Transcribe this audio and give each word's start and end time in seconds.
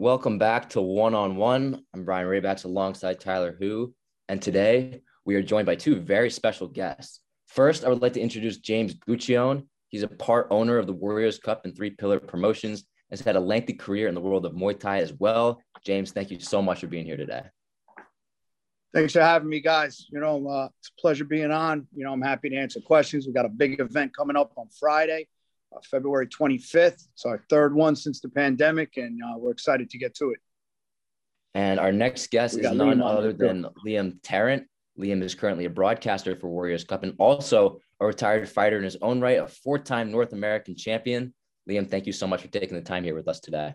Welcome 0.00 0.38
back 0.38 0.70
to 0.70 0.80
One 0.80 1.12
on 1.16 1.34
One. 1.34 1.82
I'm 1.92 2.04
Brian 2.04 2.28
Raybacks 2.28 2.64
alongside 2.64 3.18
Tyler 3.18 3.56
Hu, 3.58 3.92
and 4.28 4.40
today 4.40 5.02
we 5.24 5.34
are 5.34 5.42
joined 5.42 5.66
by 5.66 5.74
two 5.74 5.96
very 5.96 6.30
special 6.30 6.68
guests. 6.68 7.18
First, 7.48 7.84
I 7.84 7.88
would 7.88 8.00
like 8.00 8.12
to 8.12 8.20
introduce 8.20 8.58
James 8.58 8.94
Guccione. 8.94 9.66
He's 9.88 10.04
a 10.04 10.08
part 10.08 10.46
owner 10.52 10.78
of 10.78 10.86
the 10.86 10.92
Warriors 10.92 11.40
Cup 11.40 11.64
and 11.64 11.74
Three 11.74 11.90
Pillar 11.90 12.20
Promotions. 12.20 12.84
Has 13.10 13.22
had 13.22 13.34
a 13.34 13.40
lengthy 13.40 13.72
career 13.72 14.06
in 14.06 14.14
the 14.14 14.20
world 14.20 14.46
of 14.46 14.52
Muay 14.52 14.78
Thai 14.78 14.98
as 15.00 15.12
well. 15.14 15.60
James, 15.84 16.12
thank 16.12 16.30
you 16.30 16.38
so 16.38 16.62
much 16.62 16.78
for 16.78 16.86
being 16.86 17.04
here 17.04 17.16
today. 17.16 17.42
Thanks 18.94 19.14
for 19.14 19.20
having 19.20 19.48
me, 19.48 19.58
guys. 19.58 20.06
You 20.12 20.20
know, 20.20 20.48
uh, 20.48 20.68
it's 20.78 20.92
a 20.96 21.00
pleasure 21.00 21.24
being 21.24 21.50
on. 21.50 21.88
You 21.92 22.04
know, 22.04 22.12
I'm 22.12 22.22
happy 22.22 22.50
to 22.50 22.56
answer 22.56 22.78
questions. 22.80 23.26
We 23.26 23.32
got 23.32 23.46
a 23.46 23.48
big 23.48 23.80
event 23.80 24.16
coming 24.16 24.36
up 24.36 24.52
on 24.54 24.68
Friday, 24.78 25.26
uh, 25.74 25.80
February 25.90 26.26
25th. 26.26 27.06
It's 27.12 27.24
our 27.26 27.44
third 27.50 27.74
one 27.74 27.96
since 27.96 28.20
the 28.20 28.28
pandemic, 28.28 28.96
and 28.96 29.20
uh, 29.22 29.38
we're 29.38 29.52
excited 29.52 29.90
to 29.90 29.98
get 29.98 30.14
to 30.16 30.30
it. 30.30 30.38
And 31.54 31.80
our 31.80 31.92
next 31.92 32.30
guest 32.30 32.58
is 32.58 32.70
none 32.70 33.02
other 33.02 33.32
than 33.32 33.66
Liam 33.84 34.18
Tarrant. 34.22 34.66
Liam 34.98 35.22
is 35.22 35.34
currently 35.34 35.64
a 35.64 35.70
broadcaster 35.70 36.36
for 36.36 36.48
Warriors 36.48 36.84
Cup 36.84 37.04
and 37.04 37.14
also 37.18 37.80
a 38.00 38.06
retired 38.06 38.48
fighter 38.48 38.78
in 38.78 38.84
his 38.84 38.96
own 39.02 39.20
right, 39.20 39.38
a 39.38 39.46
four 39.46 39.78
time 39.78 40.10
North 40.10 40.32
American 40.32 40.76
champion. 40.76 41.34
Liam, 41.68 41.88
thank 41.88 42.06
you 42.06 42.12
so 42.12 42.26
much 42.26 42.42
for 42.42 42.48
taking 42.48 42.76
the 42.76 42.82
time 42.82 43.04
here 43.04 43.14
with 43.14 43.28
us 43.28 43.40
today. 43.40 43.74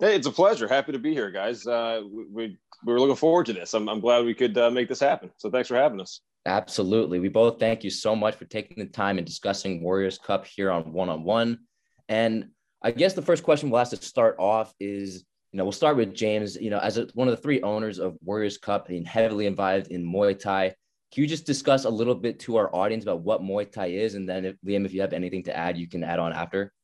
Hey, 0.00 0.16
it's 0.16 0.26
a 0.26 0.32
pleasure. 0.32 0.66
Happy 0.66 0.92
to 0.92 0.98
be 0.98 1.12
here, 1.12 1.30
guys. 1.30 1.66
Uh, 1.66 2.02
we, 2.10 2.24
we, 2.30 2.58
we 2.84 2.92
were 2.92 3.00
looking 3.00 3.16
forward 3.16 3.46
to 3.46 3.52
this. 3.52 3.74
I'm, 3.74 3.88
I'm 3.88 4.00
glad 4.00 4.24
we 4.24 4.34
could 4.34 4.56
uh, 4.58 4.70
make 4.70 4.88
this 4.88 5.00
happen. 5.00 5.30
So 5.38 5.50
thanks 5.50 5.68
for 5.68 5.76
having 5.76 6.00
us. 6.00 6.20
Absolutely. 6.46 7.20
We 7.20 7.28
both 7.28 7.58
thank 7.58 7.84
you 7.84 7.90
so 7.90 8.14
much 8.14 8.34
for 8.34 8.44
taking 8.44 8.78
the 8.78 8.90
time 8.90 9.16
and 9.18 9.26
discussing 9.26 9.82
Warriors 9.82 10.18
Cup 10.18 10.46
here 10.46 10.70
on 10.70 10.92
One 10.92 11.08
on 11.08 11.24
One. 11.24 11.60
And 12.08 12.50
I 12.82 12.90
guess 12.90 13.14
the 13.14 13.22
first 13.22 13.42
question 13.42 13.70
we'll 13.70 13.80
ask 13.80 13.90
to 13.90 13.96
start 13.96 14.36
off 14.38 14.74
is, 14.78 15.24
you 15.52 15.56
know, 15.56 15.64
we'll 15.64 15.72
start 15.72 15.96
with 15.96 16.14
James. 16.14 16.56
You 16.56 16.68
know, 16.68 16.78
as 16.78 16.98
a, 16.98 17.08
one 17.14 17.28
of 17.28 17.36
the 17.36 17.40
three 17.40 17.62
owners 17.62 17.98
of 17.98 18.18
Warriors 18.22 18.58
Cup 18.58 18.90
and 18.90 19.08
heavily 19.08 19.46
involved 19.46 19.86
in 19.86 20.04
Muay 20.04 20.38
Thai, 20.38 20.74
can 21.12 21.22
you 21.22 21.26
just 21.26 21.46
discuss 21.46 21.86
a 21.86 21.90
little 21.90 22.14
bit 22.14 22.40
to 22.40 22.56
our 22.56 22.74
audience 22.74 23.04
about 23.04 23.22
what 23.22 23.40
Muay 23.40 23.70
Thai 23.70 23.86
is? 23.86 24.14
And 24.14 24.28
then, 24.28 24.44
if, 24.44 24.56
Liam, 24.66 24.84
if 24.84 24.92
you 24.92 25.00
have 25.00 25.14
anything 25.14 25.44
to 25.44 25.56
add, 25.56 25.78
you 25.78 25.88
can 25.88 26.04
add 26.04 26.18
on 26.18 26.34
after. 26.34 26.74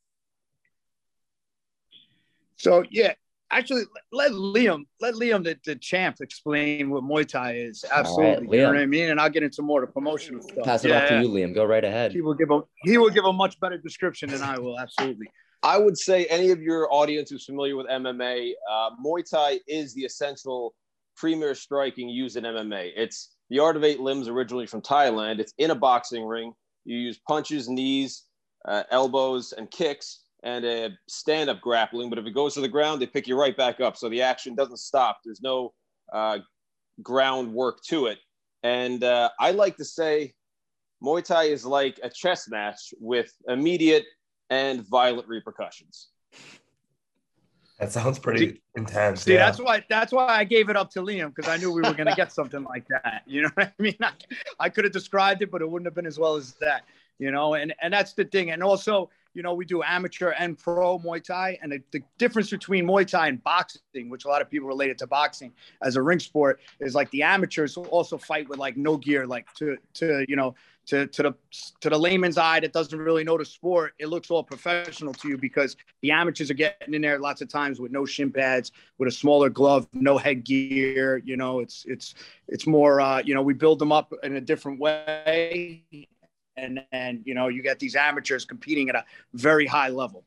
So, 2.56 2.84
yeah, 2.90 3.12
actually 3.50 3.84
let 4.12 4.32
Liam 4.32 4.84
let 5.00 5.14
Liam 5.14 5.44
the, 5.44 5.56
the 5.64 5.76
champ 5.76 6.16
explain 6.20 6.90
what 6.90 7.02
Muay 7.02 7.26
Thai 7.26 7.56
is. 7.56 7.84
Absolutely, 7.90 8.46
right, 8.46 8.54
you 8.54 8.62
know 8.62 8.68
what 8.68 8.78
I 8.78 8.86
mean. 8.86 9.10
And 9.10 9.20
I'll 9.20 9.30
get 9.30 9.42
into 9.42 9.62
more 9.62 9.82
of 9.82 9.88
the 9.88 9.92
promotional 9.92 10.42
stuff. 10.42 10.64
Pass 10.64 10.84
it 10.84 10.90
yeah. 10.90 11.02
off 11.02 11.08
to 11.08 11.20
you, 11.22 11.28
Liam. 11.28 11.54
Go 11.54 11.64
right 11.64 11.84
ahead. 11.84 12.12
He 12.12 12.20
will 12.20 12.34
give 12.34 12.50
a 12.50 12.60
he 12.84 12.98
will 12.98 13.10
give 13.10 13.24
a 13.24 13.32
much 13.32 13.58
better 13.60 13.78
description 13.78 14.30
than 14.30 14.42
I 14.42 14.58
will. 14.58 14.78
Absolutely. 14.78 15.26
I 15.62 15.76
would 15.76 15.98
say 15.98 16.24
any 16.26 16.50
of 16.50 16.62
your 16.62 16.92
audience 16.92 17.30
who's 17.30 17.44
familiar 17.44 17.76
with 17.76 17.86
MMA, 17.86 18.52
uh, 18.70 18.90
Muay 19.04 19.28
Thai 19.28 19.60
is 19.68 19.92
the 19.94 20.04
essential 20.04 20.74
premier 21.16 21.54
striking 21.54 22.08
used 22.08 22.36
in 22.38 22.44
MMA. 22.44 22.92
It's 22.96 23.34
the 23.50 23.58
art 23.58 23.76
of 23.76 23.84
eight 23.84 24.00
limbs 24.00 24.26
originally 24.26 24.66
from 24.66 24.80
Thailand. 24.80 25.38
It's 25.38 25.52
in 25.58 25.70
a 25.70 25.74
boxing 25.74 26.24
ring. 26.24 26.54
You 26.86 26.96
use 26.96 27.20
punches, 27.28 27.68
knees, 27.68 28.24
uh, 28.66 28.84
elbows, 28.90 29.52
and 29.52 29.70
kicks 29.70 30.20
and 30.42 30.64
a 30.64 30.90
stand-up 31.08 31.60
grappling. 31.60 32.10
But 32.10 32.18
if 32.18 32.26
it 32.26 32.32
goes 32.32 32.54
to 32.54 32.60
the 32.60 32.68
ground, 32.68 33.00
they 33.00 33.06
pick 33.06 33.28
you 33.28 33.38
right 33.38 33.56
back 33.56 33.80
up. 33.80 33.96
So 33.96 34.08
the 34.08 34.22
action 34.22 34.54
doesn't 34.54 34.78
stop. 34.78 35.18
There's 35.24 35.42
no 35.42 35.72
uh, 36.12 36.38
groundwork 37.02 37.82
to 37.84 38.06
it. 38.06 38.18
And 38.62 39.02
uh, 39.04 39.30
I 39.38 39.52
like 39.52 39.76
to 39.76 39.84
say 39.84 40.34
Muay 41.02 41.24
Thai 41.24 41.44
is 41.44 41.64
like 41.64 41.98
a 42.02 42.10
chess 42.10 42.48
match 42.48 42.92
with 43.00 43.32
immediate 43.48 44.04
and 44.50 44.86
violent 44.86 45.28
repercussions. 45.28 46.08
That 47.78 47.90
sounds 47.90 48.18
pretty 48.18 48.50
see, 48.50 48.60
intense. 48.76 49.22
See, 49.22 49.32
yeah. 49.32 49.46
that's 49.46 49.58
why 49.58 49.82
that's 49.88 50.12
why 50.12 50.26
I 50.26 50.44
gave 50.44 50.68
it 50.68 50.76
up 50.76 50.90
to 50.90 51.00
Liam 51.00 51.34
because 51.34 51.50
I 51.50 51.56
knew 51.56 51.72
we 51.72 51.80
were 51.80 51.94
going 51.94 52.08
to 52.08 52.14
get 52.14 52.30
something 52.30 52.62
like 52.62 52.86
that. 52.88 53.22
You 53.26 53.42
know 53.42 53.50
what 53.54 53.68
I 53.68 53.82
mean? 53.82 53.96
I, 54.02 54.12
I 54.58 54.68
could 54.68 54.84
have 54.84 54.92
described 54.92 55.40
it, 55.40 55.50
but 55.50 55.62
it 55.62 55.70
wouldn't 55.70 55.86
have 55.86 55.94
been 55.94 56.06
as 56.06 56.18
well 56.18 56.36
as 56.36 56.52
that. 56.60 56.84
You 57.18 57.30
know, 57.30 57.54
and 57.54 57.74
and 57.80 57.92
that's 57.92 58.12
the 58.12 58.24
thing. 58.26 58.50
And 58.50 58.62
also, 58.62 59.08
you 59.34 59.42
know, 59.42 59.54
we 59.54 59.64
do 59.64 59.82
amateur 59.82 60.30
and 60.30 60.58
pro 60.58 60.98
Muay 60.98 61.22
Thai. 61.22 61.58
And 61.62 61.72
the, 61.72 61.82
the, 61.92 62.02
difference 62.18 62.50
between 62.50 62.86
Muay 62.86 63.06
Thai 63.06 63.28
and 63.28 63.42
boxing, 63.42 64.10
which 64.10 64.24
a 64.24 64.28
lot 64.28 64.42
of 64.42 64.50
people 64.50 64.68
relate 64.68 64.90
it 64.90 64.98
to 64.98 65.06
boxing 65.06 65.52
as 65.82 65.96
a 65.96 66.02
ring 66.02 66.18
sport, 66.18 66.60
is 66.80 66.94
like 66.94 67.10
the 67.10 67.22
amateurs 67.22 67.76
also 67.76 68.18
fight 68.18 68.48
with 68.48 68.58
like 68.58 68.76
no 68.76 68.96
gear, 68.96 69.26
like 69.26 69.52
to, 69.54 69.76
to 69.94 70.24
you 70.28 70.36
know, 70.36 70.54
to, 70.90 71.06
to 71.06 71.22
the 71.22 71.34
to 71.80 71.88
the 71.88 71.98
layman's 71.98 72.36
eye 72.36 72.58
that 72.58 72.72
doesn't 72.72 72.98
really 72.98 73.22
know 73.22 73.38
the 73.38 73.44
sport, 73.44 73.94
it 73.98 74.06
looks 74.06 74.30
all 74.30 74.42
professional 74.42 75.14
to 75.14 75.28
you 75.28 75.38
because 75.38 75.76
the 76.02 76.10
amateurs 76.10 76.50
are 76.50 76.54
getting 76.54 76.94
in 76.94 77.02
there 77.02 77.18
lots 77.18 77.40
of 77.40 77.48
times 77.48 77.78
with 77.78 77.92
no 77.92 78.04
shin 78.04 78.32
pads, 78.32 78.72
with 78.98 79.08
a 79.08 79.12
smaller 79.12 79.48
glove, 79.48 79.86
no 79.92 80.18
headgear. 80.18 81.18
You 81.18 81.36
know, 81.36 81.60
it's 81.60 81.84
it's 81.86 82.14
it's 82.48 82.66
more. 82.66 83.00
Uh, 83.00 83.22
you 83.24 83.34
know, 83.34 83.42
we 83.42 83.54
build 83.54 83.78
them 83.78 83.92
up 83.92 84.12
in 84.24 84.34
a 84.36 84.40
different 84.40 84.80
way, 84.80 85.84
and 86.56 86.82
then 86.92 87.22
you 87.24 87.34
know 87.34 87.48
you 87.48 87.62
get 87.62 87.78
these 87.78 87.96
amateurs 87.96 88.44
competing 88.44 88.88
at 88.88 88.94
a 88.94 89.04
very 89.34 89.66
high 89.66 89.88
level. 89.88 90.24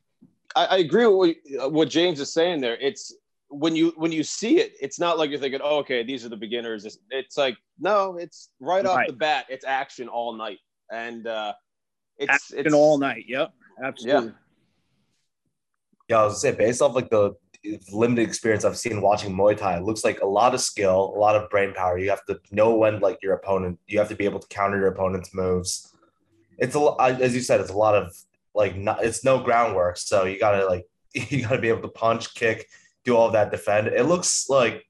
I, 0.56 0.66
I 0.66 0.78
agree 0.78 1.06
with 1.06 1.38
what, 1.50 1.72
what 1.72 1.90
James 1.90 2.20
is 2.20 2.32
saying 2.32 2.62
there. 2.62 2.78
It's 2.78 3.14
when 3.50 3.76
you 3.76 3.94
when 3.98 4.12
you 4.12 4.24
see 4.24 4.60
it, 4.60 4.74
it's 4.82 5.00
not 5.00 5.18
like 5.18 5.30
you're 5.30 5.40
thinking, 5.40 5.62
oh, 5.64 5.78
okay, 5.78 6.04
these 6.04 6.26
are 6.26 6.30
the 6.30 6.38
beginners. 6.38 6.86
It's, 6.86 6.98
it's 7.10 7.38
like 7.38 7.58
no, 7.80 8.18
it's 8.18 8.50
right 8.60 8.86
off 8.86 9.08
the 9.08 9.14
bat, 9.14 9.46
it's 9.50 9.66
action 9.66 10.08
all 10.08 10.34
night, 10.34 10.60
and 10.92 11.28
uh, 11.28 11.54
it's 12.18 12.32
action 12.34 12.60
it's 12.60 12.74
all 12.74 12.98
night. 12.98 13.26
Yep, 13.28 13.54
absolutely. 13.84 14.28
Yeah. 14.28 14.34
yeah, 16.10 16.22
I 16.22 16.26
was 16.26 16.42
gonna 16.42 16.54
say 16.54 16.58
based 16.58 16.82
off 16.82 16.96
like 16.96 17.10
the 17.10 17.34
limited 17.94 18.28
experience 18.28 18.66
I've 18.66 18.78
seen 18.78 19.02
watching 19.02 19.34
Muay 19.34 19.56
Thai, 19.56 19.78
it 19.78 19.84
looks 19.84 20.04
like 20.04 20.20
a 20.22 20.26
lot 20.26 20.54
of 20.54 20.60
skill, 20.60 21.14
a 21.16 21.20
lot 21.20 21.36
of 21.36 21.50
brain 21.50 21.74
power. 21.74 21.98
You 21.98 22.10
have 22.10 22.26
to 22.26 22.40
know 22.52 22.76
when 22.76 23.00
like 23.00 23.20
your 23.22 23.34
opponent, 23.34 23.80
you 23.88 24.00
have 24.00 24.10
to 24.10 24.16
be 24.16 24.26
able 24.26 24.40
to 24.40 24.48
counter 24.48 24.78
your 24.78 24.88
opponent's 24.88 25.34
moves 25.34 25.93
it's 26.58 26.76
a 26.76 26.96
as 27.00 27.36
you 27.36 27.42
said, 27.42 27.60
it's 27.62 27.70
a 27.70 27.78
lot 27.78 27.96
of 27.96 28.16
like 28.54 28.76
not, 28.76 29.04
it's 29.04 29.24
no 29.24 29.40
groundwork. 29.40 29.98
So 29.98 30.26
you 30.26 30.40
gotta 30.40 30.66
like 30.66 30.86
you 31.14 31.44
gotta 31.44 31.62
be 31.62 31.70
able 31.70 31.82
to 31.82 31.88
punch, 31.90 32.34
kick, 32.36 32.68
do 33.04 33.16
all 33.16 33.32
that, 33.32 33.52
defend. 33.52 33.88
It 33.88 34.04
looks 34.04 34.50
like 34.50 34.86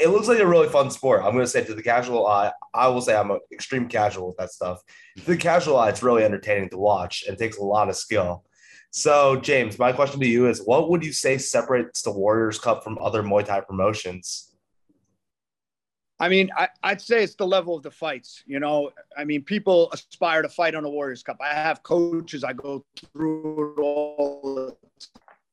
it 0.00 0.08
looks 0.08 0.28
like 0.28 0.38
a 0.38 0.46
really 0.46 0.68
fun 0.68 0.90
sport. 0.90 1.22
I'm 1.24 1.32
gonna 1.32 1.46
say 1.46 1.64
to 1.64 1.74
the 1.74 1.82
casual 1.82 2.26
eye, 2.26 2.52
I 2.72 2.88
will 2.88 3.00
say 3.00 3.16
I'm 3.16 3.30
an 3.30 3.40
extreme 3.52 3.88
casual 3.88 4.28
with 4.28 4.36
that 4.36 4.52
stuff. 4.52 4.82
To 5.18 5.24
the 5.24 5.36
casual 5.36 5.76
eye, 5.76 5.88
it's 5.88 6.02
really 6.02 6.24
entertaining 6.24 6.70
to 6.70 6.78
watch 6.78 7.24
and 7.28 7.36
takes 7.36 7.58
a 7.58 7.64
lot 7.64 7.88
of 7.88 7.96
skill. 7.96 8.44
So, 8.90 9.34
James, 9.34 9.76
my 9.76 9.92
question 9.92 10.20
to 10.20 10.26
you 10.26 10.46
is 10.46 10.64
what 10.64 10.88
would 10.88 11.04
you 11.04 11.12
say 11.12 11.36
separates 11.36 12.02
the 12.02 12.12
Warriors 12.12 12.60
Cup 12.60 12.84
from 12.84 12.96
other 13.00 13.24
Muay 13.24 13.44
Thai 13.44 13.60
promotions? 13.60 14.53
I 16.20 16.28
mean, 16.28 16.50
I, 16.56 16.68
would 16.84 17.00
say 17.00 17.24
it's 17.24 17.34
the 17.34 17.46
level 17.46 17.76
of 17.76 17.82
the 17.82 17.90
fights. 17.90 18.44
You 18.46 18.60
know, 18.60 18.90
I 19.16 19.24
mean, 19.24 19.42
people 19.42 19.90
aspire 19.92 20.42
to 20.42 20.48
fight 20.48 20.74
on 20.74 20.84
a 20.84 20.88
Warriors 20.88 21.22
Cup. 21.22 21.38
I 21.40 21.52
have 21.54 21.82
coaches. 21.82 22.44
I 22.44 22.52
go 22.52 22.84
through 23.12 23.74
it 23.76 23.80
all 23.80 24.54
the 24.54 24.76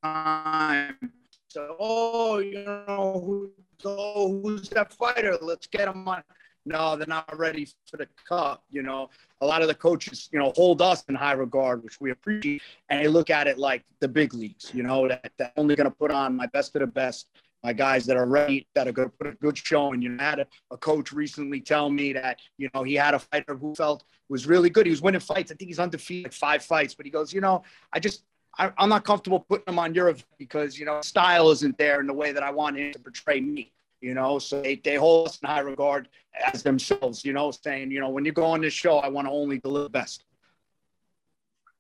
time. 0.04 1.12
So, 1.48 1.76
oh, 1.80 2.38
you 2.40 2.64
know, 2.64 3.22
who, 3.26 3.52
oh, 3.86 4.42
who's 4.42 4.70
that 4.70 4.94
fighter? 4.94 5.38
Let's 5.42 5.68
get 5.68 5.88
him 5.88 6.08
on. 6.08 6.24
No, 6.66 6.96
they're 6.96 7.08
not 7.08 7.38
ready 7.38 7.68
for 7.90 7.98
the 7.98 8.08
cup. 8.30 8.64
You 8.70 8.84
know, 8.84 9.10
a 9.42 9.46
lot 9.46 9.64
of 9.64 9.68
the 9.68 9.74
coaches, 9.74 10.30
you 10.32 10.38
know, 10.38 10.54
hold 10.56 10.82
us 10.82 11.04
in 11.10 11.16
high 11.16 11.34
regard, 11.34 11.84
which 11.84 12.00
we 12.00 12.12
appreciate, 12.12 12.62
and 12.90 13.04
they 13.04 13.08
look 13.08 13.32
at 13.32 13.48
it 13.48 13.58
like 13.58 13.84
the 14.00 14.08
big 14.08 14.36
leagues. 14.36 14.72
You 14.74 14.84
know, 14.84 15.08
that, 15.08 15.32
that 15.40 15.54
only 15.58 15.76
going 15.76 15.90
to 15.90 15.96
put 15.96 16.12
on 16.12 16.36
my 16.36 16.46
best 16.48 16.76
of 16.76 16.82
the 16.82 16.88
best 16.88 17.28
my 17.64 17.74
guys 17.74 18.06
that 18.06 18.18
are 18.18 18.26
ready 18.26 18.68
that 18.76 18.88
are 18.88 18.92
going 18.92 19.10
to 19.10 19.16
put 19.16 19.28
a 19.28 19.34
good 19.34 19.58
show. 19.58 19.94
And 19.94 20.02
you 20.02 20.10
know, 20.10 20.24
had 20.24 20.40
a, 20.40 20.48
a, 20.72 20.78
coach 20.78 21.12
recently 21.12 21.62
tell 21.62 21.90
me 21.90 22.14
that 22.14 22.40
you 22.58 22.70
know 22.74 22.84
he 22.84 22.96
had 22.96 23.14
a 23.14 23.20
fighter 23.20 23.56
who 23.56 23.76
felt 23.76 24.04
was 24.30 24.48
really 24.48 24.70
good. 24.70 24.86
He 24.86 24.92
was 24.92 25.02
winning 25.02 25.22
fights. 25.22 25.52
I 25.52 25.56
think 25.56 25.70
he's 25.70 25.80
undefeated 25.80 26.26
like 26.26 26.34
five 26.34 26.64
fights, 26.64 26.96
but 26.96 27.06
he 27.06 27.12
goes, 27.12 27.34
you 27.34 27.42
know, 27.42 27.64
I 27.94 28.00
just 28.00 28.24
I, 28.58 28.72
am 28.78 28.90
not 28.90 29.04
comfortable 29.04 29.40
putting 29.40 29.74
him 29.74 29.80
on 29.80 29.94
Europe 29.94 30.20
because 30.38 30.78
you 30.78 30.86
know 30.86 31.02
style 31.02 31.52
isn't 31.52 31.78
there 31.78 32.00
in 32.00 32.08
the 32.08 32.14
way 32.14 32.32
that 32.32 32.44
I 32.44 32.52
want 32.52 32.78
him 32.78 32.94
to 32.94 33.00
portray 33.00 33.42
me. 33.42 33.72
You 34.02 34.16
know, 34.16 34.40
so 34.40 34.64
they, 34.64 34.78
they 34.78 34.96
hold 34.96 35.28
us 35.28 35.38
in 35.44 35.48
high 35.48 35.60
regard 35.60 36.10
as 36.52 36.64
themselves. 36.64 37.24
You 37.24 37.34
know, 37.34 37.52
saying 37.52 37.92
you 37.92 38.00
know 38.00 38.10
when 38.10 38.26
you 38.26 38.32
go 38.32 38.46
on 38.46 38.62
this 38.62 38.74
show, 38.74 38.98
I 38.98 39.10
want 39.10 39.28
to 39.28 39.32
only 39.32 39.60
deliver 39.60 39.90
best. 39.90 40.24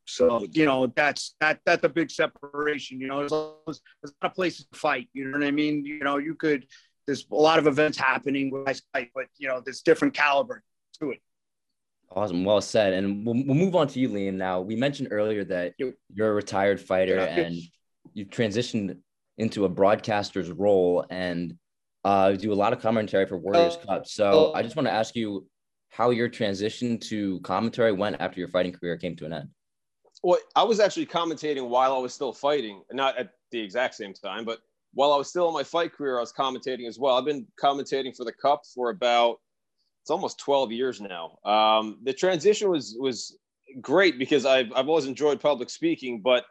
So 0.06 0.46
you 0.52 0.66
know 0.66 0.88
that's 0.88 1.36
that 1.40 1.60
that's 1.66 1.84
a 1.84 1.90
big 1.90 2.12
separation. 2.12 3.00
You 3.00 3.08
know, 3.08 3.20
there's, 3.20 3.32
there's 4.02 4.12
a 4.12 4.26
lot 4.26 4.32
of 4.32 4.34
places 4.34 4.68
to 4.72 4.78
fight. 4.78 5.10
You 5.14 5.26
know 5.26 5.38
what 5.38 5.48
I 5.48 5.52
mean? 5.52 5.86
You 5.86 6.00
know, 6.00 6.18
you 6.18 6.36
could. 6.36 6.66
There's 7.08 7.26
a 7.32 7.36
lot 7.36 7.60
of 7.60 7.68
events 7.68 7.98
happening 7.98 8.52
with 8.52 8.82
fight, 8.94 9.10
but 9.14 9.26
you 9.38 9.48
know, 9.48 9.62
there's 9.64 9.82
different 9.82 10.14
caliber 10.14 10.64
to 11.00 11.12
it. 11.12 11.20
Awesome, 12.14 12.44
well 12.44 12.62
said. 12.62 12.94
And 12.94 13.26
we'll, 13.26 13.36
we'll 13.36 13.56
move 13.56 13.76
on 13.76 13.88
to 13.88 14.00
you, 14.00 14.10
Liam. 14.10 14.34
Now, 14.34 14.62
we 14.62 14.76
mentioned 14.76 15.10
earlier 15.12 15.44
that 15.46 15.74
you're 15.78 16.30
a 16.30 16.34
retired 16.34 16.80
fighter 16.80 17.16
yeah. 17.16 17.40
and 17.40 17.56
you've 18.14 18.30
transitioned 18.30 18.98
into 19.38 19.66
a 19.66 19.70
broadcaster's 19.70 20.52
role 20.52 21.06
and 21.10 21.58
uh, 22.04 22.34
do 22.34 22.52
a 22.52 22.56
lot 22.56 22.74
of 22.74 22.82
commentary 22.82 23.26
for 23.26 23.38
Warriors 23.38 23.78
uh, 23.82 23.86
Cup. 23.86 24.08
So 24.08 24.52
uh, 24.52 24.58
I 24.58 24.62
just 24.62 24.76
want 24.76 24.88
to 24.88 24.94
ask 24.94 25.16
you 25.16 25.48
how 25.90 26.10
your 26.10 26.28
transition 26.28 27.00
to 27.00 27.40
commentary 27.42 27.94
went 27.94 28.18
after 28.20 28.40
your 28.40 28.50
fighting 28.50 28.74
career 28.74 28.98
came 28.98 29.16
to 29.16 29.26
an 29.26 29.34
end 29.34 29.50
well, 30.24 30.40
I 30.56 30.64
was 30.64 30.80
actually 30.80 31.06
commentating 31.08 31.68
while 31.68 31.94
I 31.94 31.98
was 31.98 32.14
still 32.14 32.34
fighting, 32.34 32.84
not 32.92 33.18
at 33.18 33.32
the 33.52 33.60
exact 33.60 33.96
same 33.96 34.14
time, 34.14 34.46
but 34.46 34.60
while 34.94 35.14
I 35.14 35.18
was 35.18 35.30
still 35.30 35.48
in 35.48 35.54
my 35.54 35.64
fight 35.64 35.94
career, 35.94 36.18
I 36.18 36.22
was 36.22 36.34
commentating 36.34 36.88
as 36.88 37.00
well. 37.00 37.16
I've 37.16 37.26
been 37.26 37.48
commentating 37.62 38.16
for 38.16 38.26
the 38.26 38.34
Cup 38.34 38.64
for 38.74 38.90
about 38.90 39.38
it's 40.04 40.10
almost 40.10 40.40
12 40.40 40.72
years 40.72 41.00
now. 41.00 41.38
Um, 41.46 42.00
the 42.04 42.14
transition 42.14 42.70
was 42.70 42.98
was 43.00 43.38
great 43.80 44.18
because 44.20 44.46
I've 44.46 44.72
I've 44.76 44.90
always 44.90 45.06
enjoyed 45.06 45.40
public 45.40 45.70
speaking, 45.70 46.22
but 46.22 46.46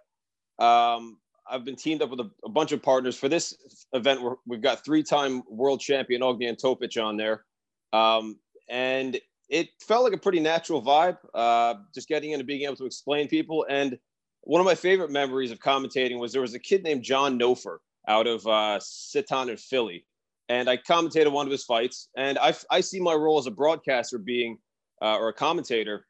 um, 0.64 1.19
I've 1.50 1.64
been 1.64 1.76
teamed 1.76 2.02
up 2.02 2.11
with 2.11 2.20
a, 2.20 2.31
a, 2.44 2.49
bunch 2.49 2.72
of 2.72 2.82
partners 2.82 3.17
for 3.17 3.28
this 3.28 3.56
event. 3.93 4.20
we 4.46 4.56
have 4.56 4.62
got 4.62 4.84
three-time 4.84 5.43
world 5.49 5.81
champion 5.81 6.20
Ognjen 6.20 6.56
Topic 6.58 6.96
on 7.00 7.17
there, 7.17 7.44
um, 7.93 8.38
and 8.69 9.19
it 9.50 9.69
felt 9.82 10.05
like 10.05 10.12
a 10.12 10.19
pretty 10.19 10.41
natural 10.41 10.81
vibe. 10.82 11.19
Uh, 11.35 11.75
just 11.94 12.08
getting 12.08 12.31
into 12.31 12.44
being 12.44 12.62
able 12.62 12.76
to 12.76 12.87
explain 12.87 13.29
people, 13.29 13.67
and 13.69 13.99
one 14.43 14.61
of 14.61 14.64
my 14.64 14.75
favorite 14.75 15.11
memories 15.11 15.50
of 15.50 15.58
commentating 15.58 16.19
was 16.19 16.32
there 16.32 16.41
was 16.41 16.55
a 16.55 16.58
kid 16.58 16.82
named 16.82 17.02
John 17.02 17.38
Nofer 17.38 17.79
out 18.08 18.26
of 18.26 18.47
uh, 18.47 18.79
Siton 18.81 19.50
in 19.50 19.56
Philly, 19.56 20.06
and 20.49 20.70
I 20.70 20.76
commentated 20.79 21.31
one 21.31 21.47
of 21.47 21.52
his 21.52 21.64
fights. 21.64 22.08
And 22.17 22.38
I, 22.38 22.55
I 22.70 22.81
see 22.81 23.00
my 23.00 23.12
role 23.12 23.38
as 23.38 23.47
a 23.47 23.50
broadcaster 23.50 24.19
being 24.19 24.58
uh, 25.02 25.17
or 25.17 25.29
a 25.29 25.35
commentator, 25.35 26.06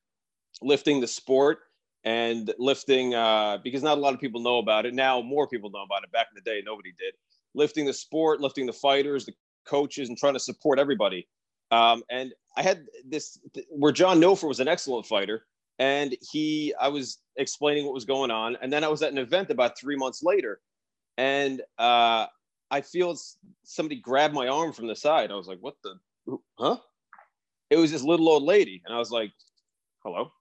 lifting 0.63 1.01
the 1.01 1.07
sport 1.07 1.59
and 2.05 2.53
lifting 2.59 3.15
uh, 3.15 3.59
because 3.63 3.83
not 3.83 3.99
a 3.99 4.01
lot 4.01 4.15
of 4.15 4.21
people 4.21 4.41
know 4.41 4.59
about 4.59 4.87
it 4.87 4.95
now. 4.95 5.21
More 5.21 5.47
people 5.49 5.71
know 5.71 5.83
about 5.83 6.05
it. 6.05 6.13
Back 6.13 6.29
in 6.31 6.43
the 6.43 6.51
day, 6.51 6.63
nobody 6.65 6.93
did. 6.99 7.15
Lifting 7.55 7.85
the 7.85 7.93
sport, 7.93 8.41
lifting 8.41 8.67
the 8.67 8.73
fighters, 8.73 9.27
the 9.27 9.35
coaches, 9.67 10.09
and 10.09 10.17
trying 10.17 10.35
to 10.35 10.41
support 10.41 10.79
everybody. 10.79 11.27
Um, 11.71 12.03
and 12.11 12.33
I 12.57 12.63
had 12.63 12.87
this 13.05 13.39
where 13.71 13.93
John 13.93 14.21
Nofer 14.21 14.49
was 14.49 14.61
an 14.61 14.69
excellent 14.69 15.07
fighter, 15.07 15.47
and 15.79 16.17
he 16.33 16.75
I 16.81 16.89
was 16.89 17.19
explaining 17.37 17.85
what 17.85 17.95
was 17.95 18.05
going 18.05 18.31
on, 18.31 18.57
and 18.61 18.73
then 18.73 18.85
I 18.85 18.89
was 18.89 19.03
at 19.03 19.13
an 19.13 19.19
event 19.19 19.51
about 19.51 19.79
three 19.79 19.97
months 19.97 20.23
later, 20.23 20.61
and 21.17 21.63
uh, 21.79 22.27
I 22.71 22.81
feel 22.81 23.17
somebody 23.65 23.97
grabbed 23.97 24.35
my 24.35 24.49
arm 24.49 24.73
from 24.73 24.89
the 24.89 24.97
side. 24.97 25.31
I 25.31 25.37
was 25.37 25.47
like, 25.47 25.59
"What 25.61 25.77
the? 25.85 26.39
Huh?" 26.59 26.79
It 27.71 27.77
was 27.77 27.93
this 27.93 28.03
little 28.03 28.29
old 28.29 28.43
lady, 28.43 28.83
and 28.85 28.95
I 28.95 28.99
was 28.99 29.13
like, 29.13 29.33
"Hello," 30.03 30.33